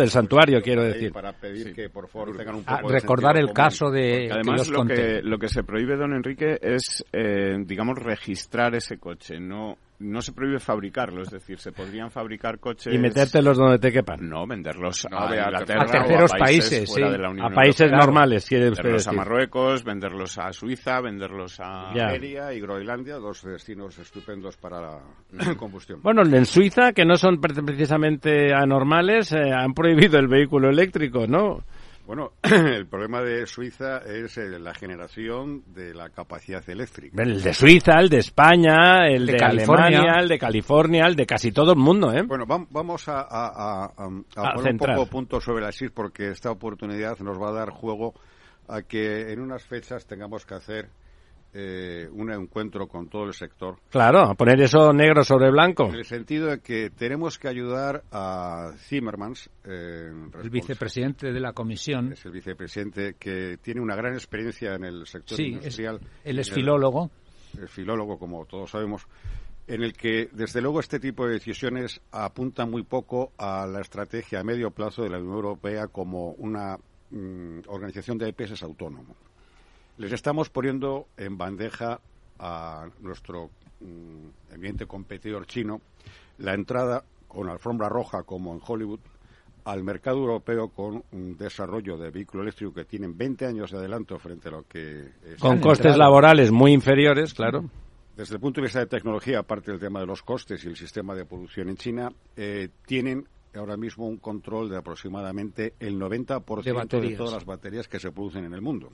[0.00, 1.12] Del santuario, quiero decir.
[1.12, 4.30] Para pedir que, por favor, tengan un ah, poco recordar el caso de.
[4.30, 9.38] además, lo, que, lo que se prohíbe, don Enrique, es, eh, digamos, registrar ese coche.
[9.38, 12.92] No no se prohíbe fabricarlo, es decir, se podrían fabricar coches...
[12.92, 14.28] Y metértelos donde te quepan.
[14.28, 15.28] No, venderlos a,
[15.64, 17.02] terceros países, sí.
[17.02, 22.60] a países normales, quiere usted Venderlos a Marruecos, venderlos a Suiza, venderlos a Algeria y
[22.60, 26.00] Groenlandia, dos destinos estupendos para la combustión.
[26.02, 31.60] Bueno, en Suiza, que no son precisamente anormales, eh, han prohibido el vehículo eléctrico, ¿no?
[32.06, 37.22] Bueno, el problema de Suiza es eh, la generación de la capacidad eléctrica.
[37.22, 41.52] El de Suiza, el de España, el de, Alemania, el de California, el de casi
[41.52, 42.22] todo el mundo, ¿eh?
[42.26, 43.92] Bueno, vamos a,
[44.54, 48.14] poner un poco punto sobre la SIS porque esta oportunidad nos va a dar juego
[48.68, 50.88] a que en unas fechas tengamos que hacer
[51.54, 53.76] eh, un encuentro con todo el sector.
[53.90, 55.88] Claro, a poner eso negro sobre blanco.
[55.88, 60.10] En el sentido de que tenemos que ayudar a Zimmermans, eh,
[60.42, 62.12] el vicepresidente de la comisión.
[62.12, 66.00] Es el vicepresidente que tiene una gran experiencia en el sector industrial.
[66.00, 67.10] Es, él es filólogo.
[67.62, 69.06] Es filólogo, como todos sabemos
[69.66, 74.40] en el que, desde luego, este tipo de decisiones apuntan muy poco a la estrategia
[74.40, 76.76] a medio plazo de la Unión Europea como una
[77.10, 79.14] mm, organización de EPS autónomo.
[79.98, 82.00] Les estamos poniendo en bandeja
[82.38, 85.80] a nuestro mm, evidente competidor chino
[86.38, 89.00] la entrada con alfombra roja como en Hollywood
[89.64, 94.18] al mercado europeo con un desarrollo de vehículo eléctrico que tienen 20 años de adelanto
[94.18, 95.12] frente a lo que...
[95.38, 97.70] Con costes laborales muy inferiores, claro.
[98.16, 100.76] Desde el punto de vista de tecnología, aparte del tema de los costes y el
[100.76, 106.88] sistema de producción en China, eh, tienen ahora mismo un control de aproximadamente el 90%
[106.88, 108.90] de, de todas las baterías que se producen en el mundo.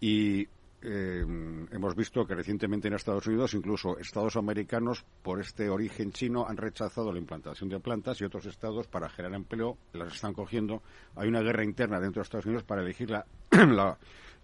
[0.00, 0.46] Y
[0.88, 1.24] eh,
[1.72, 6.56] hemos visto que recientemente en Estados Unidos, incluso estados americanos, por este origen chino, han
[6.56, 10.82] rechazado la implantación de plantas y otros estados, para generar empleo, las están cogiendo.
[11.16, 13.26] Hay una guerra interna dentro de Estados Unidos para elegir la,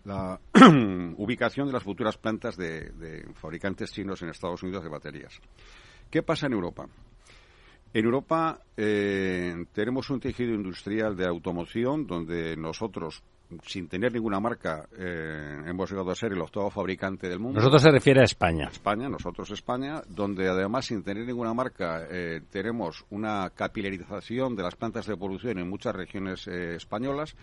[0.05, 0.41] la,
[1.17, 5.39] ubicación de las futuras plantas de, fabricantes chinos en Estados Unidos de baterías.
[6.11, 6.89] ¿Qué pasa en Europa?
[7.95, 13.23] En Europa eh, tenemos un tejido industrial de automoción donde nosotros
[13.65, 17.59] sin tener ninguna marca, eh, hemos llegado a ser el octavo fabricante del mundo.
[17.59, 18.69] Nosotros se refiere a España.
[18.71, 24.77] España, nosotros España, donde además sin tener ninguna marca eh, tenemos una capilarización de las
[24.77, 27.37] plantas de producción en muchas regiones eh, españolas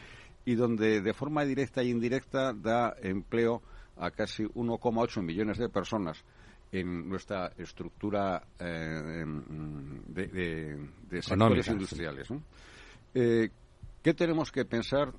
[0.46, 3.62] y donde de forma directa e indirecta da empleo
[3.98, 6.24] a casi 1,8 millones de personas
[6.72, 9.26] en nuestra estructura de,
[11.22, 12.30] sectores industriales.
[13.12, 15.14] ¿Qué tenemos que pensar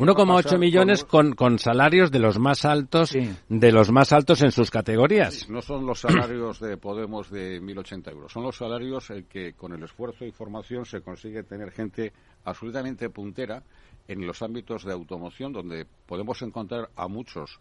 [0.00, 4.70] 1,8 millones con, con, salarios de los más altos de los más altos en sus
[4.70, 5.46] categorías.
[5.50, 9.74] no son los salarios de Podemos de 1.080 euros, son los salarios en que con
[9.74, 13.62] el esfuerzo y formación se consigue tener gente absolutamente puntera
[14.08, 17.60] en los ámbitos de automoción donde podemos encontrar a muchos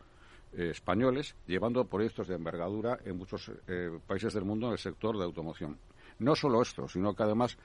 [0.54, 5.18] eh, españoles llevando proyectos de envergadura en muchos eh, países del mundo en el sector
[5.18, 5.78] de automoción.
[6.20, 7.58] No solo esto, sino que además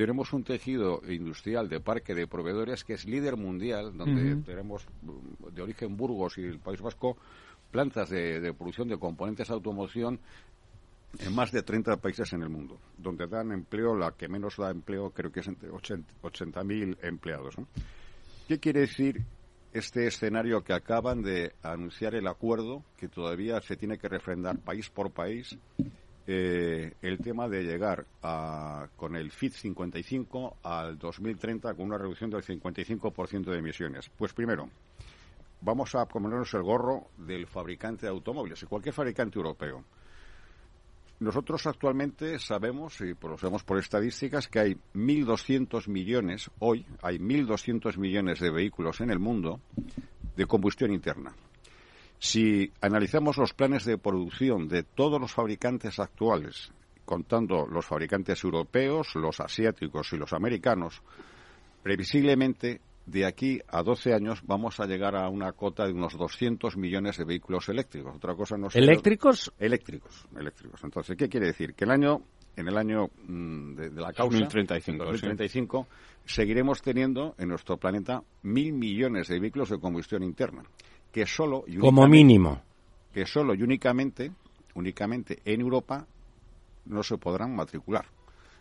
[0.00, 5.54] tenemos un tejido industrial de parque de proveedores que es líder mundial, donde tenemos mm,
[5.54, 7.18] de origen Burgos y el País Vasco
[7.70, 10.18] plantas de, producción de componentes de automoción
[11.18, 14.70] en más de 30 países en el mundo, donde dan empleo, la que menos da
[14.70, 17.56] empleo creo que es entre 80.000 empleados.
[18.48, 19.22] ¿Qué quiere decir
[19.74, 24.88] este escenario que acaban de anunciar el acuerdo, que todavía se tiene que refrendar país
[24.88, 25.58] por país,
[26.32, 32.30] eh, el tema de llegar a, con el FIT 55 al 2030 con una reducción
[32.30, 34.08] del 55% de emisiones.
[34.16, 34.70] Pues primero,
[35.60, 39.84] vamos a ponernos el gorro del fabricante de automóviles, y cualquier fabricante europeo.
[41.18, 47.98] Nosotros actualmente sabemos, y lo sabemos por estadísticas, que hay 1.200 millones, hoy hay 1.200
[47.98, 49.60] millones de vehículos en el mundo
[50.36, 51.34] de combustión interna.
[52.20, 56.70] Si analizamos los planes de producción de todos los fabricantes actuales,
[57.06, 61.00] contando los fabricantes europeos, los asiáticos y los americanos,
[61.82, 66.76] previsiblemente de aquí a 12 años vamos a llegar a una cota de unos 200
[66.76, 68.14] millones de vehículos eléctricos.
[68.14, 69.50] Otra cosa no ¿Eléctricos?
[69.58, 70.84] Eléctricos, eléctricos.
[70.84, 71.72] Entonces, ¿qué quiere decir?
[71.72, 72.20] Que el año,
[72.54, 75.86] en el año mm, de, la causa, 2035, 2035
[76.26, 80.64] seguiremos teniendo en nuestro planeta mil millones de vehículos de combustión interna,
[81.12, 82.62] que solo y como mínimo,
[83.12, 84.32] que solo y únicamente,
[84.74, 86.06] únicamente en Europa
[86.86, 88.06] no se podrán matricular.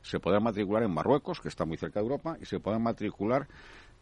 [0.02, 3.48] Se podrán matricular en Marruecos, que está muy cerca de Europa, y se podrán matricular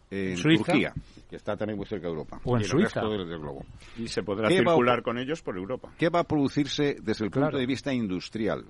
[0.09, 0.93] en Turquía,
[1.29, 2.39] que está también muy cerca de Europa.
[2.43, 3.01] O en Suiza.
[3.01, 3.65] del, globo.
[3.97, 5.91] Y se podrá circular con ellos por Europa.
[5.97, 8.65] ¿Qué va a producirse desde el punto de vista industrial?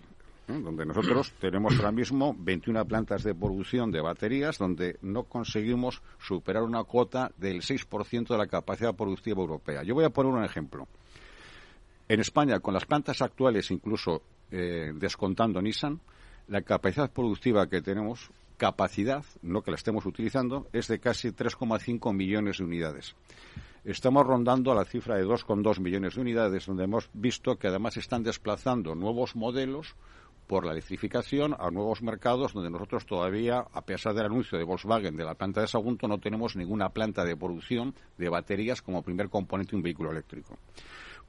[0.47, 0.59] ¿Eh?
[0.61, 6.63] donde nosotros tenemos ahora mismo 21 plantas de producción de baterías donde no conseguimos superar
[6.63, 9.83] una cuota del 6% de la capacidad productiva europea.
[9.83, 10.87] Yo voy a poner un ejemplo.
[12.07, 14.21] En España, con las plantas actuales, incluso
[14.51, 15.99] eh, descontando Nissan,
[16.47, 22.13] la capacidad productiva que tenemos capacidad, no que la estemos utilizando, es de casi 3,5
[22.13, 23.15] millones de unidades.
[23.83, 27.97] Estamos rondando a la cifra de 2,2 millones de unidades, donde hemos visto que además
[27.97, 29.95] están desplazando nuevos modelos
[30.47, 35.17] por la electrificación a nuevos mercados donde nosotros todavía, a pesar del anuncio de Volkswagen
[35.17, 39.29] de la planta de Sagunto, no tenemos ninguna planta de producción de baterías como primer
[39.29, 40.57] componente de un vehículo eléctrico.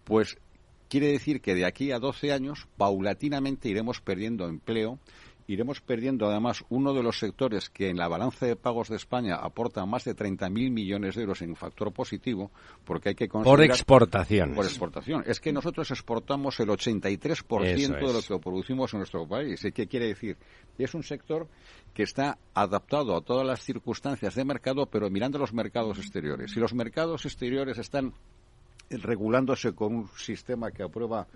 [0.05, 0.39] Pues
[0.89, 4.99] quiere decir que de aquí a 12 años, paulatinamente iremos perdiendo empleo
[5.49, 9.37] iremos perdiendo además uno de los sectores que en la balanza de pagos de España
[9.37, 12.51] aporta más de 30.000 millones de euros en factor positivo,
[12.85, 13.29] porque hay que.
[13.29, 14.55] Por exportación.
[14.55, 15.25] Por exportación.
[15.27, 19.65] Es que nosotros exportamos el 83% de lo que producimos en nuestro país.
[19.65, 20.37] ¿Y qué quiere decir?
[20.77, 21.49] Es un sector
[21.95, 26.53] que está adaptado a todas las circunstancias de mercado, pero mirando los mercados exteriores.
[26.53, 28.13] Si los mercados exteriores están
[28.91, 31.27] regulándose con un sistema que aprueba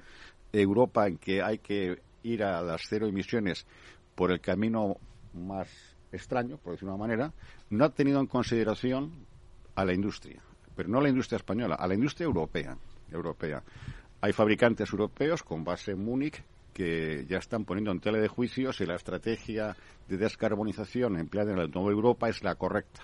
[0.53, 3.67] Europa en que hay que ir a las cero emisiones
[4.15, 4.97] por el camino
[5.35, 5.69] más
[6.13, 7.33] extraño, por decirlo de una manera,
[7.71, 9.27] no ha tenido en consideración
[9.75, 10.43] a la industria,
[10.77, 12.77] pero no a la industria española, a la industria europea.
[13.11, 13.63] europea.
[14.21, 16.43] Hay fabricantes europeos con base en Múnich
[16.73, 19.77] que ya están poniendo en tela de juicio si la estrategia
[20.09, 23.03] de descarbonización empleada en la nueva Europa es la correcta.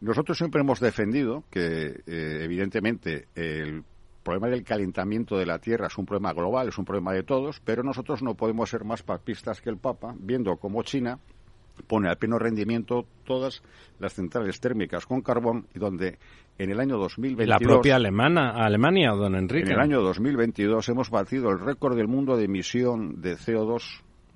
[0.00, 3.84] Nosotros siempre hemos defendido que, eh, evidentemente, el el
[4.30, 7.60] problema del calentamiento de la Tierra es un problema global, es un problema de todos,
[7.64, 11.18] pero nosotros no podemos ser más papistas que el Papa, viendo cómo China
[11.88, 13.60] pone al pleno rendimiento todas
[13.98, 16.18] las centrales térmicas con carbón y donde
[16.58, 17.48] en el año 2022...
[17.48, 19.66] La propia alemana, Alemania, don Enrique.
[19.66, 23.82] En el año 2022 hemos batido el récord del mundo de emisión de CO2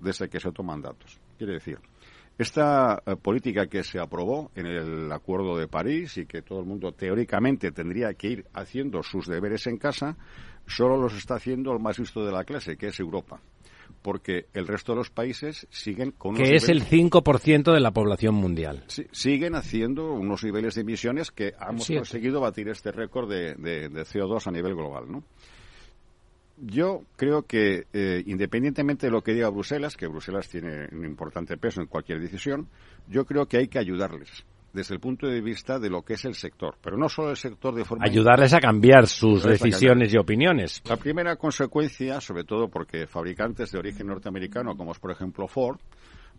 [0.00, 1.20] desde que se toman datos.
[1.38, 1.78] Quiere decir,
[2.38, 6.66] esta eh, política que se aprobó en el Acuerdo de París y que todo el
[6.66, 10.16] mundo teóricamente tendría que ir haciendo sus deberes en casa,
[10.66, 13.40] solo los está haciendo el más visto de la clase, que es Europa.
[14.02, 16.34] Porque el resto de los países siguen con.
[16.34, 18.84] Que es el 5% de la población mundial.
[18.88, 24.02] siguen haciendo unos niveles de emisiones que hemos conseguido batir este récord de, de, de
[24.02, 25.24] CO2 a nivel global, ¿no?
[26.56, 31.56] Yo creo que, eh, independientemente de lo que diga Bruselas, que Bruselas tiene un importante
[31.56, 32.68] peso en cualquier decisión,
[33.08, 36.24] yo creo que hay que ayudarles desde el punto de vista de lo que es
[36.24, 38.04] el sector, pero no solo el sector de forma...
[38.04, 40.82] Ayudarles a cambiar sus decisiones y opiniones.
[40.84, 45.78] La primera consecuencia, sobre todo porque fabricantes de origen norteamericano, como es por ejemplo Ford,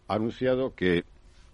[0.09, 1.05] ha anunciado que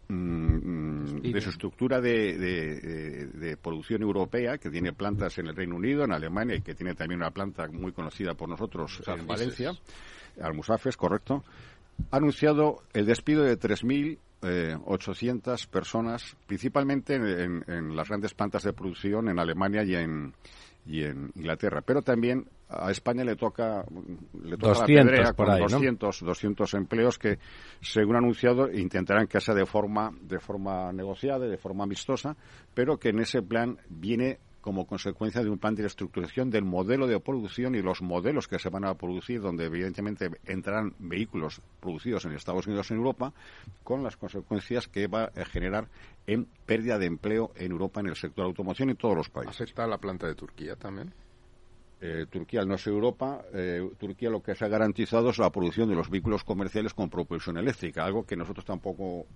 [0.09, 6.55] de su estructura de, producción europea, que tiene plantas en el Reino Unido, en Alemania
[6.55, 9.73] y que tiene también una planta muy conocida por nosotros en Valencia,
[10.41, 11.43] Almusafes, correcto,
[12.09, 19.29] ha anunciado el despido de 3.800 eh, personas, principalmente en, las grandes plantas de producción
[19.29, 20.33] en Alemania y en,
[20.85, 23.85] y en Inglaterra, pero también a España le toca,
[24.43, 27.37] le toca 200 la con 200, 200 empleos que,
[27.81, 32.35] según anunciado, intentarán que sea de forma, de forma negociada, de forma amistosa,
[32.73, 37.07] pero que en ese plan viene como consecuencia de un plan de reestructuración del modelo
[37.07, 42.25] de producción y los modelos que se van a producir, donde evidentemente entrarán vehículos producidos
[42.25, 43.33] en Estados Unidos y en Europa,
[43.83, 45.87] con las consecuencias que va a generar
[46.27, 49.61] en pérdida de empleo en Europa en el sector de automoción y todos los países.
[49.61, 51.13] ¿Afecta a la planta de Turquía también?
[52.03, 55.87] Eh, Turquía no es Europa, eh, Turquía lo que se ha garantizado es la producción
[55.87, 59.27] de los vehículos comerciales con propulsión eléctrica, algo que nosotros tampoco.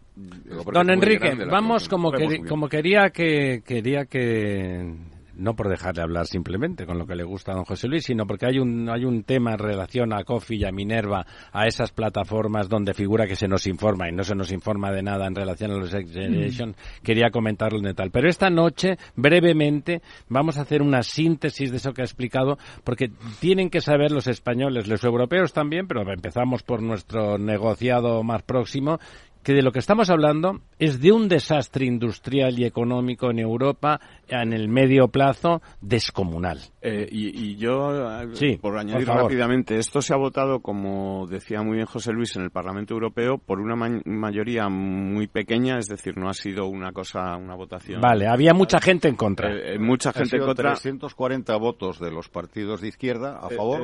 [0.74, 2.12] Don Enrique, vamos como,
[2.50, 4.96] como quería que quería que
[5.38, 8.26] no por dejarle hablar simplemente con lo que le gusta a don José Luis, sino
[8.26, 11.92] porque hay un, hay un tema en relación a Coffee y a Minerva, a esas
[11.92, 15.36] plataformas donde figura que se nos informa y no se nos informa de nada en
[15.36, 16.70] relación a los Next Generation.
[16.70, 17.04] Mm.
[17.04, 18.12] Quería comentarlo en tal.
[18.12, 23.12] Pero esta noche, brevemente, vamos a hacer una síntesis de eso que ha explicado, porque
[23.40, 29.00] tienen que saber los españoles, los europeos también, pero empezamos por nuestro negociado más próximo,
[29.46, 34.02] que de lo que estamos hablando es de un desastre industrial y económico en Europa
[34.28, 36.62] en el medio plazo descomunal.
[36.88, 37.92] Eh, y, yo,
[38.34, 42.44] sí, por añadir rápidamente, esto se ha votado, como decía muy bien José Luis, en
[42.44, 43.76] el Parlamento Europeo por una
[44.06, 48.02] mayoría muy pequeña, es decir, no ha sido una cosa, una votación.
[48.02, 49.52] Vale, había mucha gente en contra.
[49.52, 50.72] Eh, eh, mucha gente en contra.
[50.74, 53.82] 340 votos de los partidos de izquierda a favor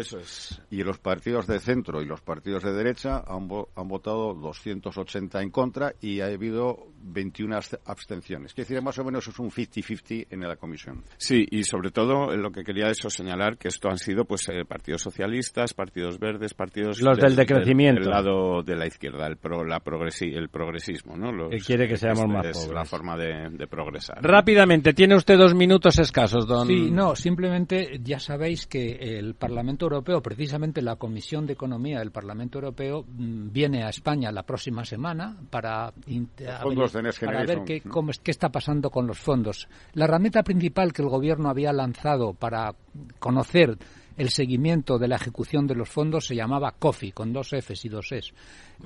[0.69, 5.49] y los partidos de centro y los partidos de derecha han, han votado 280 en
[5.49, 8.53] contra y ha habido 21 abstenciones.
[8.53, 11.03] Quiere decir, más o menos es un 50-50 en la comisión.
[11.17, 14.65] Sí, y sobre todo lo que quería eso señalar que esto han sido pues eh,
[14.65, 19.63] partidos socialistas, partidos verdes, partidos los del, decrecimiento, del, lado de la izquierda, el pro,
[19.63, 21.31] la progresi, el progresismo, ¿no?
[21.31, 24.17] Los, que quiere que seamos más es la forma de, progresar.
[24.21, 26.67] Rápidamente, tiene usted dos minutos escasos, don.
[26.67, 32.11] Sí, no, simplemente ya sabéis que el Parlamento Europeo, precisamente la Comisión de Economía del
[32.11, 35.93] Parlamento Europeo mm, viene a España la próxima semana para,
[36.91, 39.67] para ver qué, cómo, qué está pasando con los fondos.
[39.93, 42.75] La herramienta principal que el Gobierno había lanzado para
[43.19, 43.77] conocer
[44.21, 47.89] el seguimiento de la ejecución de los fondos se llamaba COFI, con dos Fs y
[47.89, 48.33] dos Es.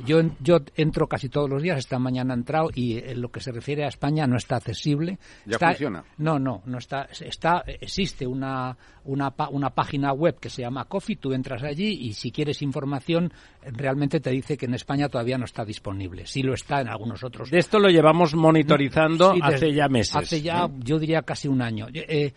[0.05, 3.39] Yo, yo entro casi todos los días, esta mañana he entrado y en lo que
[3.39, 5.19] se refiere a España no está accesible.
[5.45, 6.03] ¿Ya funciona?
[6.17, 11.15] No, no, no está, está existe una, una, una página web que se llama COFI,
[11.17, 13.31] tú entras allí y si quieres información
[13.61, 16.25] realmente te dice que en España todavía no está disponible.
[16.25, 17.49] Sí lo está en algunos otros.
[17.49, 20.15] De esto lo llevamos monitorizando hace ya meses.
[20.15, 21.87] Hace ya, yo diría casi un año.
[21.93, 22.33] Eh,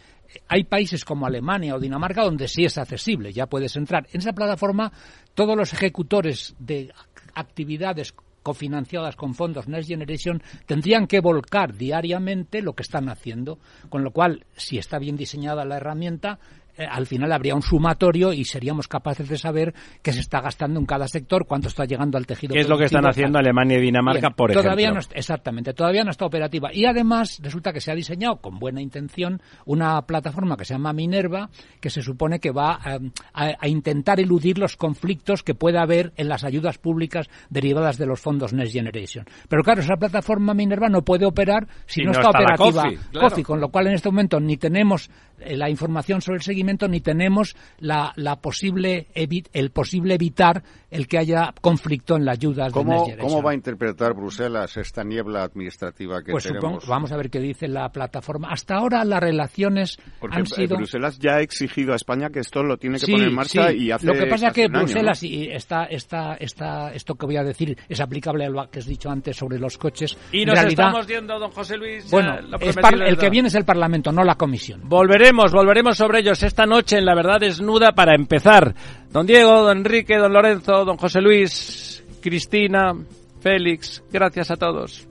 [0.49, 4.07] hay países como Alemania o Dinamarca donde sí es accesible, ya puedes entrar.
[4.12, 4.93] En esa plataforma
[5.35, 6.93] todos los ejecutores de
[7.35, 13.59] actividades cofinanciadas con fondos Next Generation tendrían que volcar diariamente lo que están haciendo,
[13.89, 16.39] con lo cual, si está bien diseñada la herramienta,
[16.87, 20.87] al final habría un sumatorio y seríamos capaces de saber qué se está gastando en
[20.87, 22.55] cada sector, cuánto está llegando al tejido.
[22.55, 25.09] ¿Qué es lo que están haciendo Alemania y Dinamarca, por todavía ejemplo?
[25.11, 26.70] No, exactamente, todavía no está operativa.
[26.72, 30.93] Y además resulta que se ha diseñado con buena intención una plataforma que se llama
[30.93, 31.51] Minerva,
[31.81, 36.29] que se supone que va eh, a, intentar eludir los conflictos que pueda haber en
[36.29, 39.26] las ayudas públicas derivadas de los fondos Next Generation.
[39.49, 43.68] Pero claro, esa plataforma Minerva no puede operar si, no, está, operativa COFI, con lo
[43.68, 48.12] cual en este momento ni tenemos eh, la información sobre el seguimiento ni tenemos la,
[48.16, 53.43] la posible el posible evitar el que haya conflicto en las ayudas ¿Cómo, de ¿Cómo
[53.43, 56.86] va a interpretar Bruselas esta niebla administrativa que pues tenemos?
[56.86, 58.49] vamos a ver qué dice la plataforma.
[58.51, 60.76] Hasta ahora las relaciones Porque han sido...
[60.76, 63.91] Bruselas ya ha exigido a España que esto lo tiene que poner en marcha y
[63.91, 67.43] hace Lo que pasa es que Bruselas y está, está, está, esto que voy a
[67.43, 70.16] decir es aplicable a lo que has dicho antes sobre los coches.
[70.32, 72.11] Y nos estamos yendo, don José Luis.
[72.11, 74.89] Bueno, el que viene es el Parlamento, no la Comisión.
[75.31, 78.74] Volveremos, sobre ellos esta noche en La Verdad Desnuda para empezar.
[79.12, 82.95] Don Diego, don Enrique, don Lorenzo, don José Luis, Cristina,
[83.41, 85.07] Félix, gracias a todos.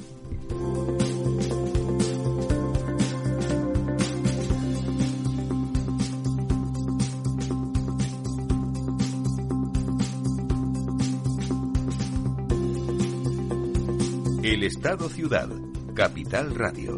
[14.41, 15.49] El Estado Ciudad,
[15.93, 16.97] Capital Radio.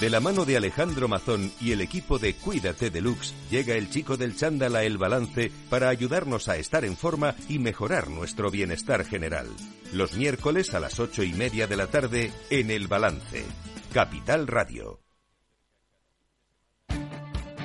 [0.00, 4.16] De la mano de Alejandro Mazón y el equipo de Cuídate Deluxe, llega el chico
[4.16, 9.04] del chándal a El Balance para ayudarnos a estar en forma y mejorar nuestro bienestar
[9.04, 9.46] general.
[9.92, 13.44] Los miércoles a las ocho y media de la tarde en El Balance.
[13.92, 15.00] Capital Radio.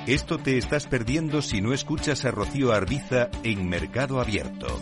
[0.05, 4.81] Esto te estás perdiendo si no escuchas a Rocío Arbiza en Mercado Abierto.